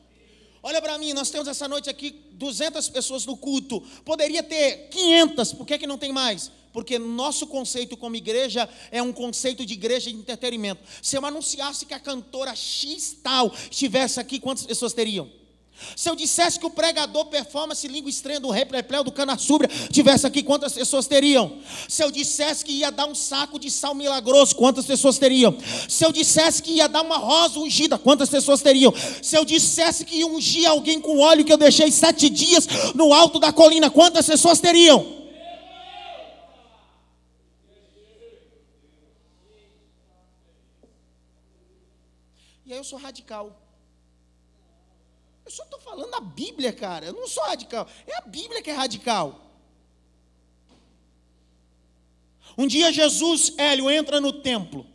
[0.63, 3.81] Olha para mim, nós temos essa noite aqui 200 pessoas no culto.
[4.05, 6.53] Poderia ter 500, por que, que não tem mais?
[6.73, 10.81] Porque nosso conceito como igreja é um conceito de igreja de entretenimento.
[11.03, 15.29] Se eu anunciasse que a cantora X tal estivesse aqui, quantas pessoas teriam?
[15.97, 19.70] Se eu dissesse que o pregador performance língua estranha do rei Plepleu do Cana Súbria
[19.91, 21.59] tivesse aqui, quantas pessoas teriam?
[21.89, 25.57] Se eu dissesse que ia dar um saco de sal milagroso, quantas pessoas teriam?
[25.89, 28.93] Se eu dissesse que ia dar uma rosa ungida, quantas pessoas teriam?
[29.22, 33.12] Se eu dissesse que ia ungir alguém com óleo que eu deixei sete dias no
[33.12, 35.22] alto da colina, quantas pessoas teriam?
[42.64, 43.72] E aí eu sou radical.
[45.45, 47.07] Eu só estou falando a Bíblia, cara.
[47.07, 47.88] Eu não sou radical.
[48.07, 49.53] É a Bíblia que é radical.
[52.57, 54.86] Um dia Jesus, Hélio, entra no templo.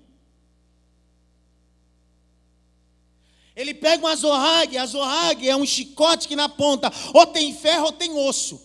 [3.56, 7.92] Ele pega azorrague, a azorrague é um chicote que na ponta ou tem ferro ou
[7.92, 8.62] tem osso.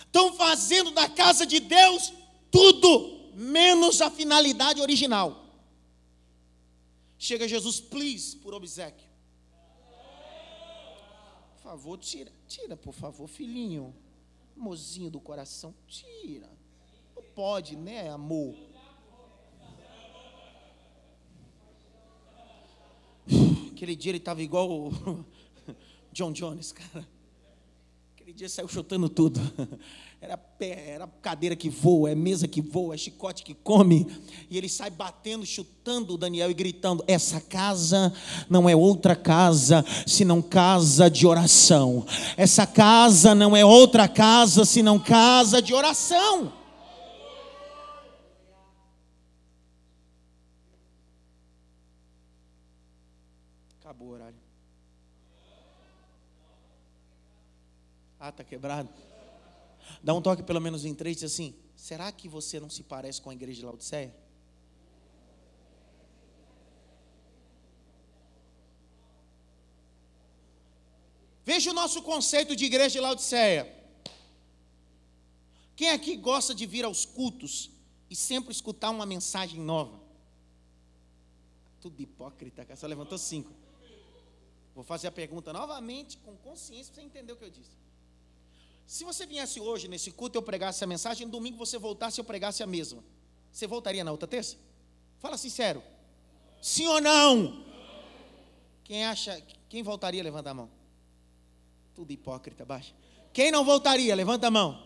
[0.00, 2.12] Estão fazendo da casa de Deus
[2.50, 5.46] tudo, menos a finalidade original.
[7.16, 9.07] Chega Jesus, please, por obsequio
[11.68, 13.94] favor, tira, tira, por favor, filhinho,
[14.56, 16.48] mozinho do coração, tira.
[17.14, 18.56] Não pode, né, amor?
[23.70, 25.24] Aquele dia ele estava igual o
[26.10, 27.06] John Jones, cara.
[28.14, 29.38] Aquele dia saiu chutando tudo.
[30.20, 34.04] Era pé, era cadeira que voa, é mesa que voa, é chicote que come.
[34.50, 38.12] E ele sai batendo, chutando o Daniel e gritando: Essa casa
[38.50, 42.04] não é outra casa senão casa de oração.
[42.36, 46.52] Essa casa não é outra casa senão casa de oração.
[53.80, 54.36] Acabou o horário.
[58.18, 58.88] Ah, tá quebrado.
[60.02, 62.82] Dá um toque pelo menos em três e diz assim: será que você não se
[62.82, 64.14] parece com a igreja de Laodiceia?
[71.44, 73.74] Veja o nosso conceito de igreja de Laodiceia.
[75.74, 77.70] Quem aqui gosta de vir aos cultos
[78.10, 79.98] e sempre escutar uma mensagem nova?
[81.80, 83.50] Tudo hipócrita, só levantou cinco.
[84.74, 87.70] Vou fazer a pergunta novamente, com consciência, para você entender o que eu disse.
[88.88, 92.22] Se você viesse hoje nesse culto eu pregasse a mensagem, no domingo você voltasse e
[92.22, 93.04] eu pregasse a mesma,
[93.52, 94.56] você voltaria na outra terça?
[95.18, 95.82] Fala sincero.
[96.62, 97.66] Sim ou não?
[98.82, 100.70] Quem acha, quem voltaria, levanta a mão.
[101.94, 102.94] Tudo hipócrita, baixa.
[103.30, 104.82] Quem não voltaria, levanta a mão.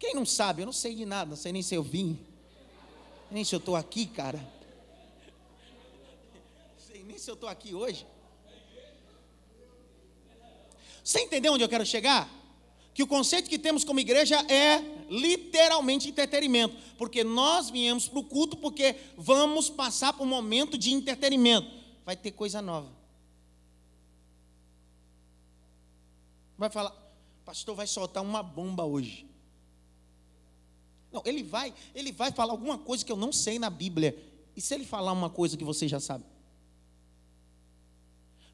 [0.00, 2.18] Quem não sabe, eu não sei de nada, não sei nem se eu vim,
[3.30, 4.44] nem se eu estou aqui, cara.
[6.76, 8.04] Sei nem se eu estou aqui hoje.
[11.04, 12.28] Você entendeu onde eu quero chegar?
[12.96, 14.78] Que o conceito que temos como igreja é
[15.10, 20.94] literalmente entretenimento, porque nós viemos para o culto porque vamos passar por um momento de
[20.94, 21.70] entretenimento.
[22.06, 22.90] Vai ter coisa nova.
[26.56, 26.90] Vai falar,
[27.44, 29.26] pastor vai soltar uma bomba hoje.
[31.12, 34.16] Não, ele vai, ele vai falar alguma coisa que eu não sei na Bíblia.
[34.56, 36.24] E se ele falar uma coisa que você já sabe?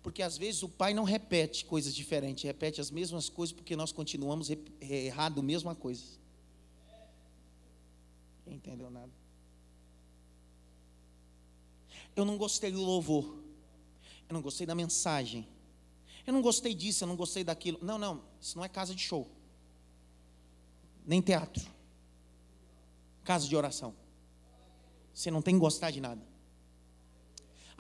[0.03, 3.93] Porque às vezes o pai não repete coisas diferentes, repete as mesmas coisas porque nós
[3.93, 4.49] continuamos
[4.81, 6.03] errado a mesma coisa.
[8.47, 9.11] entendeu nada.
[12.15, 13.43] Eu não gostei do louvor.
[14.29, 15.49] Eu não gostei da mensagem.
[16.27, 17.79] Eu não gostei disso, eu não gostei daquilo.
[17.81, 19.31] Não, não, isso não é casa de show.
[21.07, 21.65] Nem teatro.
[23.25, 23.95] Casa de oração.
[25.15, 26.32] Você não tem que gostar de nada.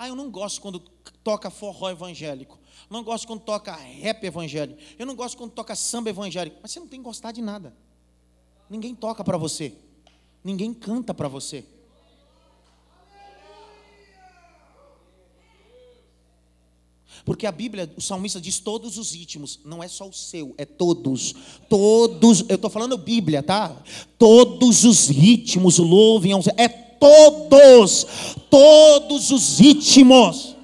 [0.03, 0.81] Ah, eu não gosto quando
[1.23, 2.59] toca forró evangélico.
[2.91, 4.81] Não gosto quando toca rap evangélico.
[4.99, 6.59] Eu não gosto quando toca samba evangélico.
[6.61, 7.73] Mas você não tem que gostar de nada.
[8.69, 9.73] Ninguém toca para você.
[10.43, 11.65] Ninguém canta para você.
[17.25, 20.65] Porque a Bíblia, o salmista diz todos os ritmos, não é só o seu, é
[20.65, 21.33] todos.
[21.69, 23.81] Todos, eu estou falando Bíblia, tá?
[24.19, 26.33] Todos os ritmos louvem.
[26.57, 28.07] É todos,
[28.49, 30.55] todos os ritmos.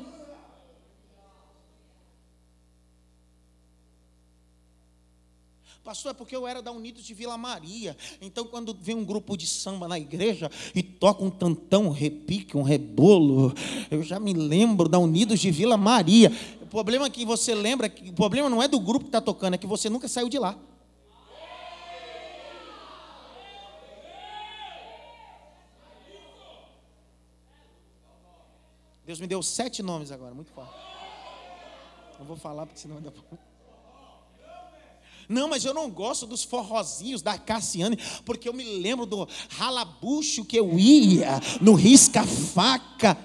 [5.82, 7.96] Pastor, é porque eu era da Unidos de Vila Maria.
[8.20, 12.56] Então, quando vem um grupo de samba na igreja e toca um tantão, um repique,
[12.56, 13.52] um rebolo,
[13.90, 16.30] eu já me lembro da Unidos de Vila Maria.
[16.62, 19.54] O problema é que você lembra, o problema não é do grupo que está tocando,
[19.54, 20.56] é que você nunca saiu de lá.
[29.08, 30.70] Deus me deu sete nomes agora, muito forte.
[32.18, 33.10] Não vou falar porque senão ainda.
[35.26, 37.96] Não, mas eu não gosto dos forrozinhos da Cassiane,
[38.26, 43.16] porque eu me lembro do ralabucho que eu ia no risca-faca.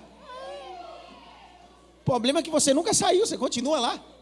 [1.99, 4.12] O problema é que você nunca saiu, você continua lá.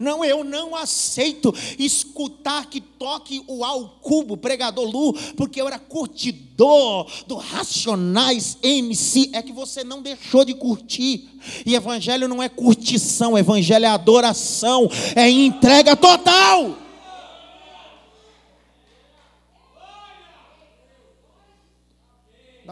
[0.00, 5.78] Não, eu não aceito escutar que toque o ao cubo, pregador Lu, porque eu era
[5.78, 9.30] curtidor do Racionais MC.
[9.32, 11.28] É que você não deixou de curtir.
[11.64, 16.86] E evangelho não é curtição, evangelho é adoração, é entrega total.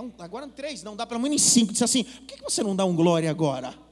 [0.04, 1.72] Um, agora três, não dá pelo menos cinco.
[1.72, 3.83] Disse assim: por que você não dá um glória agora?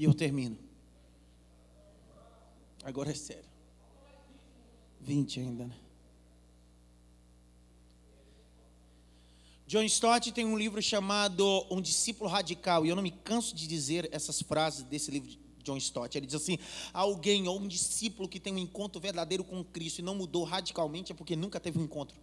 [0.00, 0.56] E eu termino.
[2.82, 3.44] Agora é sério.
[5.02, 5.76] 20 ainda, né?
[9.66, 13.66] John Stott tem um livro chamado Um Discípulo Radical, e eu não me canso de
[13.66, 16.16] dizer essas frases desse livro de John Stott.
[16.16, 16.58] Ele diz assim:
[16.94, 21.12] alguém ou um discípulo que tem um encontro verdadeiro com Cristo e não mudou radicalmente
[21.12, 22.16] é porque nunca teve um encontro.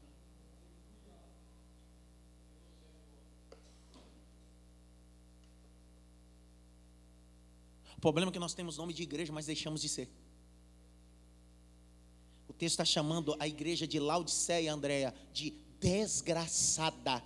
[8.11, 10.09] Problema é que nós temos nome de igreja, mas deixamos de ser.
[12.47, 17.21] O texto está chamando a igreja de Laodiceia, Andréia, de desgraçada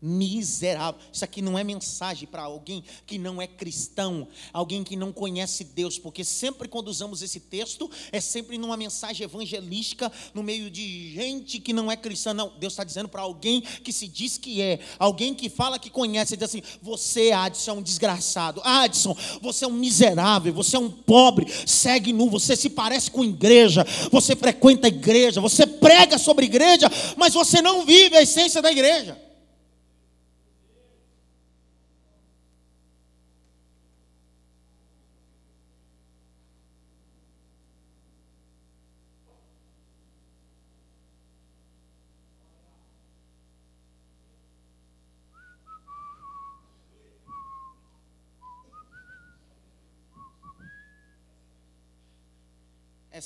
[0.00, 1.00] miserável.
[1.12, 5.64] Isso aqui não é mensagem para alguém que não é cristão, alguém que não conhece
[5.64, 11.12] Deus, porque sempre quando usamos esse texto, é sempre numa mensagem evangelística, no meio de
[11.12, 12.34] gente que não é cristã.
[12.34, 15.90] Não, Deus está dizendo para alguém que se diz que é, alguém que fala que
[15.90, 18.60] conhece, diz assim: Você, Adson, é um desgraçado.
[18.64, 23.24] Adson, você é um miserável, você é um pobre, segue nu, você se parece com
[23.24, 28.60] igreja, você frequenta a igreja, você prega sobre igreja, mas você não vive a essência
[28.60, 29.25] da igreja.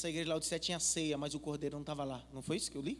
[0.01, 2.27] Essa igreja lá de Laodicea tinha ceia, mas o cordeiro não estava lá.
[2.33, 2.99] Não foi isso que eu li?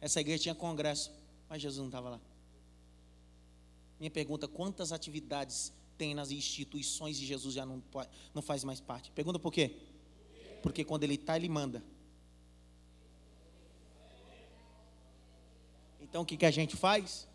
[0.00, 1.10] Essa igreja tinha congresso,
[1.48, 2.20] mas Jesus não estava lá.
[3.98, 7.82] Minha pergunta: quantas atividades tem nas instituições de Jesus já não,
[8.32, 9.10] não faz mais parte?
[9.10, 9.74] Pergunta por quê?
[10.62, 11.82] Porque quando ele está, ele manda.
[16.00, 17.26] Então o que, que a gente faz?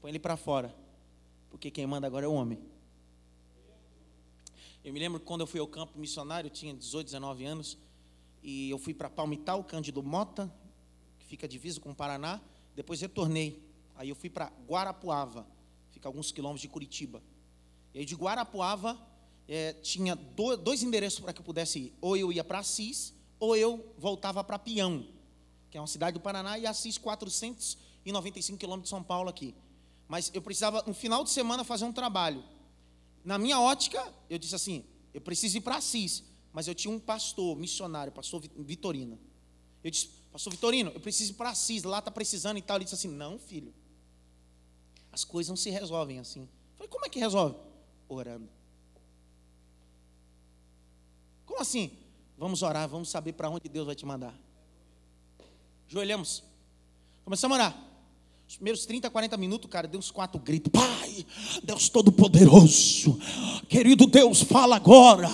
[0.00, 0.74] Põe ele para fora.
[1.50, 2.58] Porque quem manda agora é o homem.
[4.84, 7.78] Eu me lembro quando eu fui ao campo missionário, tinha 18, 19 anos,
[8.42, 10.52] e eu fui para Palmital, Cândido Mota,
[11.18, 12.40] que fica divisa com o Paraná,
[12.74, 13.62] depois retornei.
[13.96, 15.46] Aí eu fui para Guarapuava,
[15.90, 17.22] fica alguns quilômetros de Curitiba.
[17.92, 18.98] E aí de Guarapuava
[19.48, 21.94] é, tinha dois endereços para que eu pudesse ir.
[22.00, 25.04] Ou eu ia para Assis, ou eu voltava para Pião,
[25.70, 29.54] que é uma cidade do Paraná, e Assis, 495 quilômetros de São Paulo aqui.
[30.06, 32.44] Mas eu precisava, no final de semana, fazer um trabalho.
[33.28, 36.24] Na minha ótica, eu disse assim: eu preciso ir para Assis.
[36.50, 39.18] Mas eu tinha um pastor, missionário, pastor Vitorino.
[39.84, 42.78] Eu disse: Pastor Vitorino, eu preciso ir para Assis, lá está precisando e tal.
[42.78, 43.74] Ele disse assim: Não, filho,
[45.12, 46.40] as coisas não se resolvem assim.
[46.40, 47.54] Eu falei: Como é que resolve?
[48.08, 48.48] Orando.
[51.44, 51.90] Como assim?
[52.38, 54.34] Vamos orar, vamos saber para onde Deus vai te mandar.
[55.86, 56.42] Joelhamos.
[57.26, 57.87] Começamos a orar.
[58.48, 60.72] Os primeiros 30, 40 minutos, cara, deu uns quatro gritos.
[60.72, 61.26] Pai,
[61.62, 63.20] Deus Todo-Poderoso,
[63.68, 65.28] querido Deus, fala agora.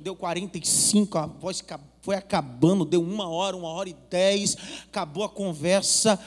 [0.00, 1.64] Deu 45, a voz
[2.02, 4.56] foi acabando, deu uma hora, uma hora e dez,
[4.88, 6.18] acabou a conversa.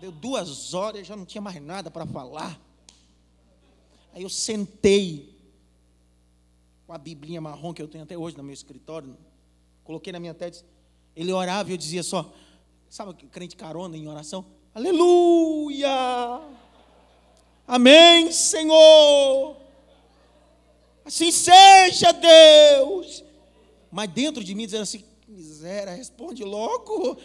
[0.00, 2.60] Deu duas horas, já não tinha mais nada para falar.
[4.12, 5.36] Aí eu sentei
[6.86, 9.16] com a biblinha marrom que eu tenho até hoje no meu escritório,
[9.82, 10.64] coloquei na minha testa
[11.20, 12.32] ele orava e eu dizia só,
[12.88, 14.46] sabe o crente carona em oração?
[14.74, 16.40] Aleluia!
[17.66, 19.56] Amém, Senhor!
[21.04, 23.22] Assim seja, Deus!
[23.90, 27.18] Mas dentro de mim dizendo assim, miséria, responde logo.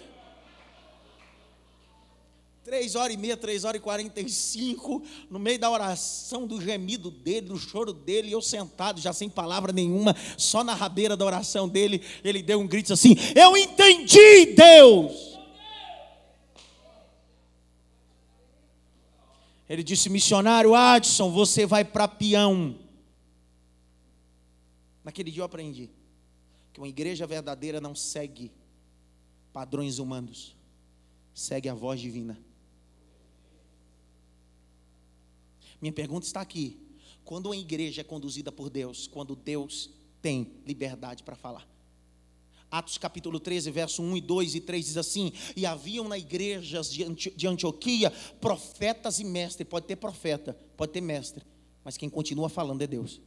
[2.66, 6.60] Três horas e meia, três horas e quarenta e cinco, no meio da oração, do
[6.60, 11.24] gemido dele, do choro dele, eu sentado, já sem palavra nenhuma, só na rabeira da
[11.24, 15.38] oração dele, ele deu um grito assim: Eu entendi, Deus!
[19.70, 22.80] Ele disse: Missionário Adson, você vai para peão.
[25.04, 25.92] Naquele dia eu aprendi
[26.74, 28.52] que uma igreja verdadeira não segue
[29.54, 30.56] padrões humanos,
[31.32, 32.36] segue a voz divina.
[35.86, 36.80] Minha pergunta está aqui.
[37.24, 41.70] Quando uma igreja é conduzida por Deus, quando Deus tem liberdade para falar.
[42.72, 46.92] Atos capítulo 13, verso 1 e 2 e 3 diz assim: E haviam na igrejas
[46.92, 48.12] de Antioquia
[48.42, 49.70] profetas e mestres.
[49.70, 51.46] Pode ter profeta, pode ter mestre,
[51.84, 53.22] mas quem continua falando é Deus.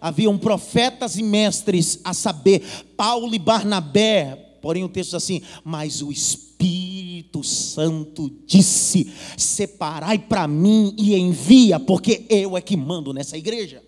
[0.00, 2.62] Haviam profetas e mestres, a saber,
[2.96, 6.95] Paulo e Barnabé, porém o texto diz assim: Mas o Espírito
[7.26, 13.82] Espírito Santo disse: Separai para mim e envia, porque eu é que mando nessa igreja.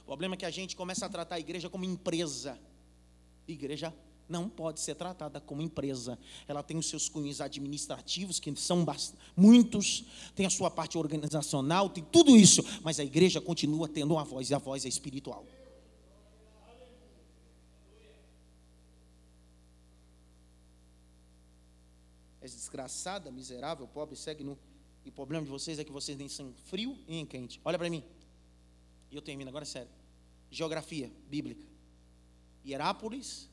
[0.00, 2.58] O problema é que a gente começa a tratar a igreja como empresa.
[3.48, 3.92] Igreja
[4.28, 6.18] não pode ser tratada como empresa.
[6.46, 8.84] Ela tem os seus cunhos administrativos, que são
[9.36, 10.04] muitos,
[10.34, 14.50] tem a sua parte organizacional, tem tudo isso, mas a igreja continua tendo uma voz,
[14.50, 15.44] e a voz é espiritual.
[22.46, 24.56] És desgraçada, miserável, pobre, segue no.
[25.04, 27.60] E o problema de vocês é que vocês nem são frio e nem quente.
[27.64, 28.04] Olha para mim.
[29.10, 29.90] E eu termino agora, é sério.
[30.50, 31.66] Geografia bíblica.
[32.64, 33.48] Hierápolis,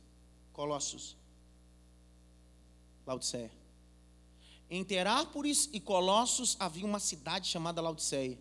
[0.51, 1.17] Colossos,
[3.05, 3.51] Laodiceia.
[4.69, 8.39] Entre Herápolis e Colossos havia uma cidade chamada Laodiceia.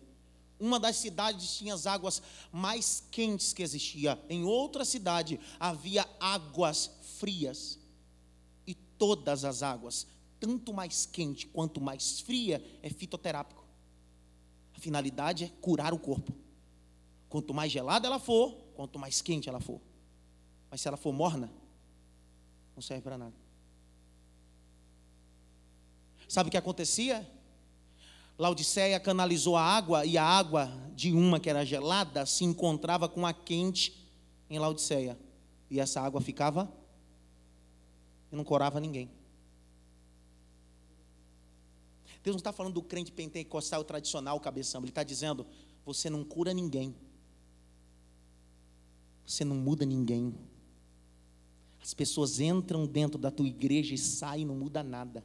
[0.59, 4.23] Uma das cidades tinha as águas mais quentes que existia.
[4.29, 7.79] Em outra cidade havia águas frias.
[8.65, 10.07] E todas as águas
[10.43, 13.63] tanto mais quente quanto mais fria, é fitoterápico.
[14.75, 16.33] A finalidade é curar o corpo.
[17.29, 19.79] Quanto mais gelada ela for, quanto mais quente ela for.
[20.69, 21.49] Mas se ela for morna,
[22.75, 23.33] não serve para nada.
[26.27, 27.25] Sabe o que acontecia?
[28.37, 33.25] Laodiceia canalizou a água e a água de uma que era gelada se encontrava com
[33.25, 34.05] a quente
[34.49, 35.17] em Laodiceia.
[35.69, 36.69] E essa água ficava
[38.29, 39.22] e não corava ninguém.
[42.23, 44.81] Deus não está falando do crente pentecostal tradicional, cabeção.
[44.81, 45.45] Ele está dizendo:
[45.85, 46.95] você não cura ninguém.
[49.25, 50.33] Você não muda ninguém.
[51.81, 55.23] As pessoas entram dentro da tua igreja e saem, não muda nada.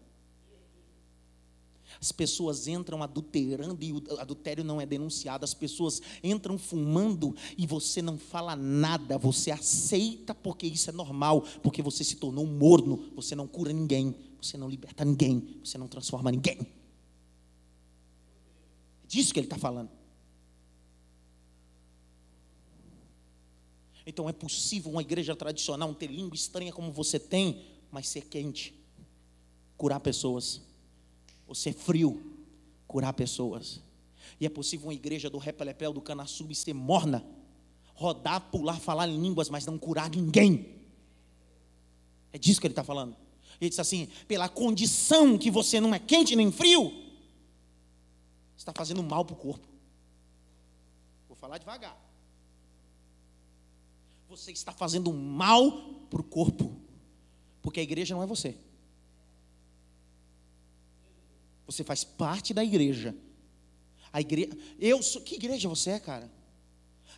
[2.01, 5.45] As pessoas entram adulterando e o adultério não é denunciado.
[5.45, 9.17] As pessoas entram fumando e você não fala nada.
[9.19, 13.11] Você aceita porque isso é normal, porque você se tornou morno.
[13.15, 16.78] Você não cura ninguém, você não liberta ninguém, você não transforma ninguém
[19.09, 19.91] disso que ele está falando.
[24.07, 28.75] Então é possível uma igreja tradicional ter língua estranha como você tem, mas ser quente,
[29.77, 30.63] curar pessoas.
[31.47, 32.23] Ou ser frio,
[32.87, 33.81] curar pessoas.
[34.41, 37.25] E é possível uma igreja do Repelepel, do Canasub ser morna,
[37.95, 40.77] rodar, pular, falar línguas, mas não curar ninguém.
[42.33, 43.17] É disso que ele está falando.
[43.61, 47.08] Ele diz assim: pela condição que você não é quente nem frio,
[48.59, 49.67] está fazendo mal para o corpo.
[51.29, 51.97] Vou falar devagar.
[54.29, 55.71] Você está fazendo mal
[56.11, 56.77] para o corpo,
[57.63, 58.59] porque a igreja não é você.
[61.67, 63.15] Você faz parte da igreja.
[64.13, 66.31] A igreja, eu sou, que igreja você é, cara?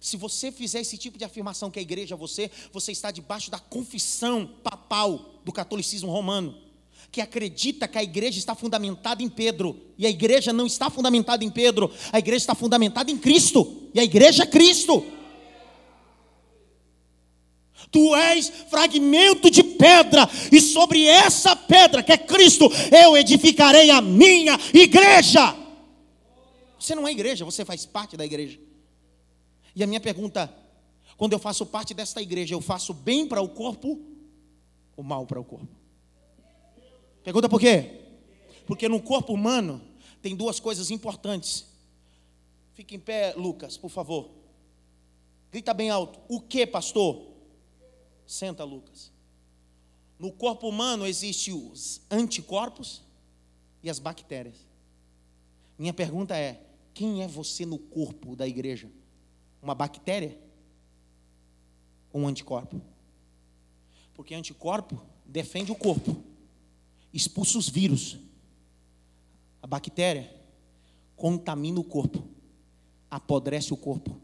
[0.01, 3.51] Se você fizer esse tipo de afirmação que a igreja é você, você está debaixo
[3.51, 6.70] da confissão papal do catolicismo romano,
[7.11, 11.45] que acredita que a igreja está fundamentada em Pedro, e a igreja não está fundamentada
[11.45, 15.05] em Pedro, a igreja está fundamentada em Cristo, e a igreja é Cristo.
[17.91, 24.01] Tu és fragmento de pedra, e sobre essa pedra, que é Cristo, eu edificarei a
[24.01, 25.57] minha igreja.
[26.79, 28.61] Você não é igreja, você faz parte da igreja.
[29.75, 30.53] E a minha pergunta:
[31.17, 34.01] quando eu faço parte desta igreja, eu faço bem para o corpo
[34.97, 35.80] ou mal para o corpo?
[37.23, 38.01] Pergunta por quê?
[38.67, 39.83] Porque no corpo humano
[40.23, 41.67] tem duas coisas importantes.
[42.75, 44.31] Fique em pé, Lucas, por favor.
[45.51, 46.21] Grita bem alto.
[46.29, 47.27] O que, pastor?
[48.27, 49.13] Senta, Lucas.
[50.19, 53.03] No corpo humano existem os anticorpos
[53.83, 54.67] e as bactérias.
[55.79, 56.63] Minha pergunta é:
[56.93, 58.91] quem é você no corpo da igreja?
[59.63, 60.39] Uma bactéria
[62.13, 62.81] ou um anticorpo?
[64.15, 66.23] Porque anticorpo defende o corpo,
[67.13, 68.19] expulsa os vírus.
[69.63, 70.35] A bactéria
[71.17, 72.25] contamina o corpo,
[73.11, 74.21] apodrece o corpo,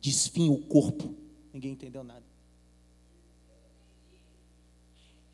[0.00, 1.14] desfinha o corpo.
[1.52, 2.24] Ninguém entendeu nada.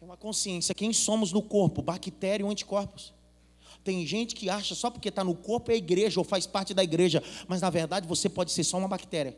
[0.00, 0.74] É uma consciência.
[0.74, 1.82] Quem somos no corpo?
[1.82, 3.12] Bactéria ou anticorpos?
[3.84, 6.84] Tem gente que acha só porque está no corpo é igreja ou faz parte da
[6.84, 9.36] igreja, mas na verdade você pode ser só uma bactéria.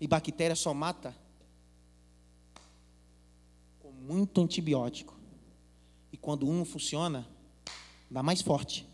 [0.00, 1.16] E bactéria só mata
[4.06, 5.14] muito antibiótico.
[6.12, 7.26] E quando um funciona,
[8.10, 8.86] dá mais forte.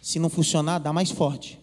[0.00, 1.58] Se não funcionar, dá mais forte.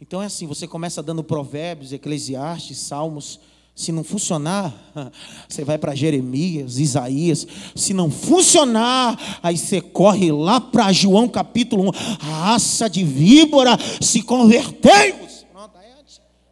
[0.00, 3.38] Então é assim, você começa dando provérbios, eclesiastes, salmos,
[3.74, 4.74] se não funcionar,
[5.48, 7.46] você vai para Jeremias, Isaías.
[7.76, 11.90] Se não funcionar, aí você corre lá para João capítulo 1.
[12.18, 15.46] Raça de víbora, se convertei-vos.
[15.52, 15.94] Pronto, é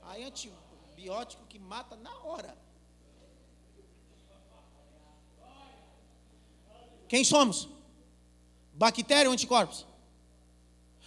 [0.09, 2.57] aí é antibiótico que mata na hora.
[7.09, 7.69] Quem somos?
[8.75, 9.87] Bactéria ou anticorpos?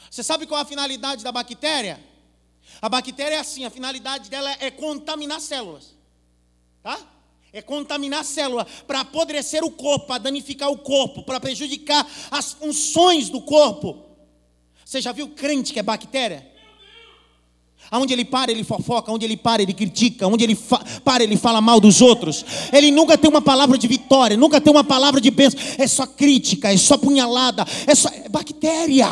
[0.09, 2.03] Você sabe qual é a finalidade da bactéria?
[2.81, 6.01] A bactéria é assim, a finalidade dela é contaminar células
[6.81, 6.99] tá?
[7.53, 12.53] É contaminar a célula para apodrecer o corpo, para danificar o corpo, para prejudicar as
[12.53, 14.05] funções do corpo.
[14.85, 16.49] Você já viu crente que é bactéria?
[17.91, 20.57] Aonde ele para, ele fofoca, onde ele para, ele critica, onde ele
[21.03, 22.45] para, ele fala mal dos outros.
[22.71, 25.59] Ele nunca tem uma palavra de vitória, nunca tem uma palavra de bênção.
[25.77, 29.09] É só crítica, é só punhalada, é só é bactéria.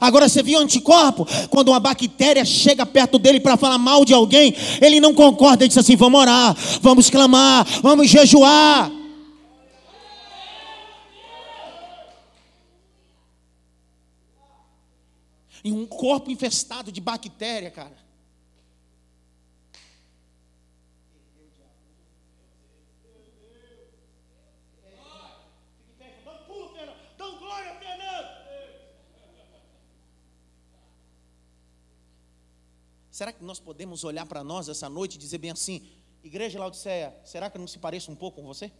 [0.00, 1.24] Agora você viu o anticorpo?
[1.48, 5.68] Quando uma bactéria chega perto dele para falar mal de alguém, ele não concorda, ele
[5.68, 8.99] diz assim: vamos orar, vamos clamar, vamos jejuar.
[15.62, 17.96] E um corpo infestado de bactéria, cara.
[33.20, 35.82] Será que nós podemos olhar para nós essa noite e dizer bem assim:
[36.24, 38.72] Igreja Laodiceia, será que eu não se pareço um pouco com você?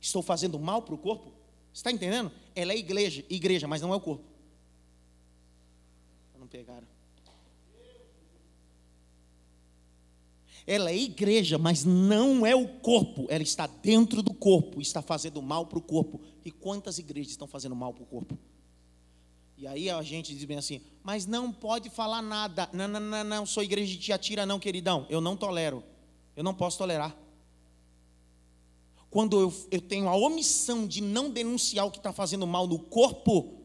[0.00, 1.32] Estou fazendo mal para o corpo?
[1.72, 2.32] Está entendendo?
[2.52, 4.24] Ela é igreja, igreja, mas não é o corpo.
[6.52, 6.86] Pegaram.
[10.66, 13.26] Ela é igreja, mas não é o corpo.
[13.30, 16.20] Ela está dentro do corpo, está fazendo mal para o corpo.
[16.44, 18.38] E quantas igrejas estão fazendo mal para o corpo?
[19.56, 22.68] E aí a gente diz bem assim, mas não pode falar nada.
[22.72, 25.06] Não, não, não, não, sou igreja de Tiatira não, queridão.
[25.08, 25.82] Eu não tolero.
[26.36, 27.16] Eu não posso tolerar.
[29.10, 32.78] Quando eu, eu tenho a omissão de não denunciar o que está fazendo mal no
[32.78, 33.61] corpo,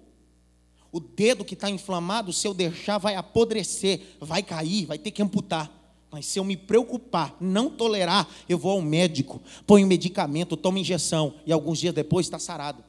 [0.97, 5.21] o dedo que está inflamado, se eu deixar, vai apodrecer, vai cair, vai ter que
[5.21, 5.71] amputar.
[6.09, 11.35] Mas se eu me preocupar, não tolerar, eu vou ao médico, ponho medicamento, tomo injeção
[11.45, 12.83] e alguns dias depois está sarado.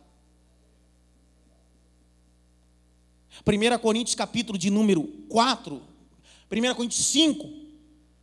[3.47, 5.83] 1 Coríntios capítulo de número 4,
[6.51, 7.47] 1 Coríntios 5,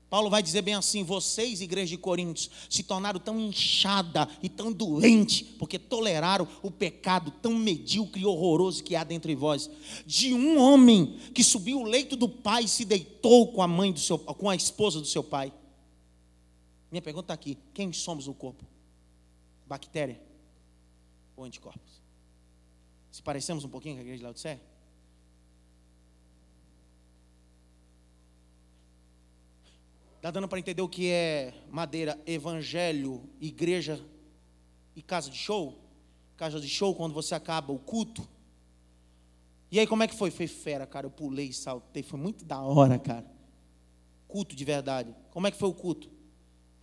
[0.09, 4.71] Paulo vai dizer bem assim: vocês, igreja de Coríntios, se tornaram tão inchada e tão
[4.71, 9.69] doente, porque toleraram o pecado tão medíocre e horroroso que há dentro de vós.
[10.05, 13.91] De um homem que subiu o leito do pai e se deitou com a mãe
[13.91, 15.51] do seu, com a esposa do seu pai.
[16.91, 18.63] Minha pergunta está aqui: quem somos no corpo?
[19.65, 20.21] Bactéria
[21.35, 22.01] ou anticorpos?
[23.11, 24.74] Se parecemos um pouquinho com a igreja de Laodiceia?
[30.25, 34.03] Está dando para entender o que é madeira, evangelho, igreja
[34.95, 35.79] e casa de show?
[36.35, 38.27] Casa de show, quando você acaba o culto.
[39.69, 40.31] E aí, como é que foi?
[40.31, 41.05] Foi fera, cara.
[41.05, 42.01] Eu pulei, saltei.
[42.01, 43.23] Foi muito da hora, cara.
[44.27, 45.15] Culto de verdade.
[45.29, 46.09] Como é que foi o culto?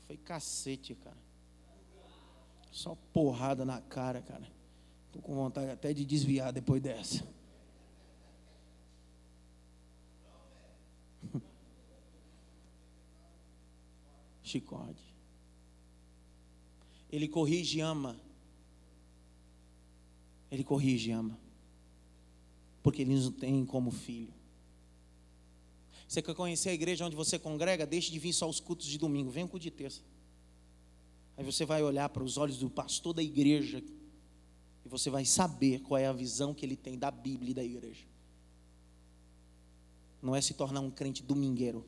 [0.06, 1.18] Foi cacete, cara.
[2.70, 4.46] Só porrada na cara, cara.
[5.10, 7.26] Tô com vontade até de desviar depois dessa.
[14.52, 15.02] Chicote.
[17.10, 18.20] Ele corrige e ama.
[20.50, 21.38] Ele corrige e ama.
[22.82, 24.32] Porque ele nos tem como filho.
[26.06, 27.86] Você quer conhecer a igreja onde você congrega?
[27.86, 29.30] Deixe de vir só os cultos de domingo.
[29.30, 30.02] Vem o culto de terça.
[31.36, 33.82] Aí você vai olhar para os olhos do pastor da igreja
[34.84, 37.64] e você vai saber qual é a visão que ele tem da Bíblia e da
[37.64, 38.04] igreja.
[40.20, 41.84] Não é se tornar um crente domingueiro.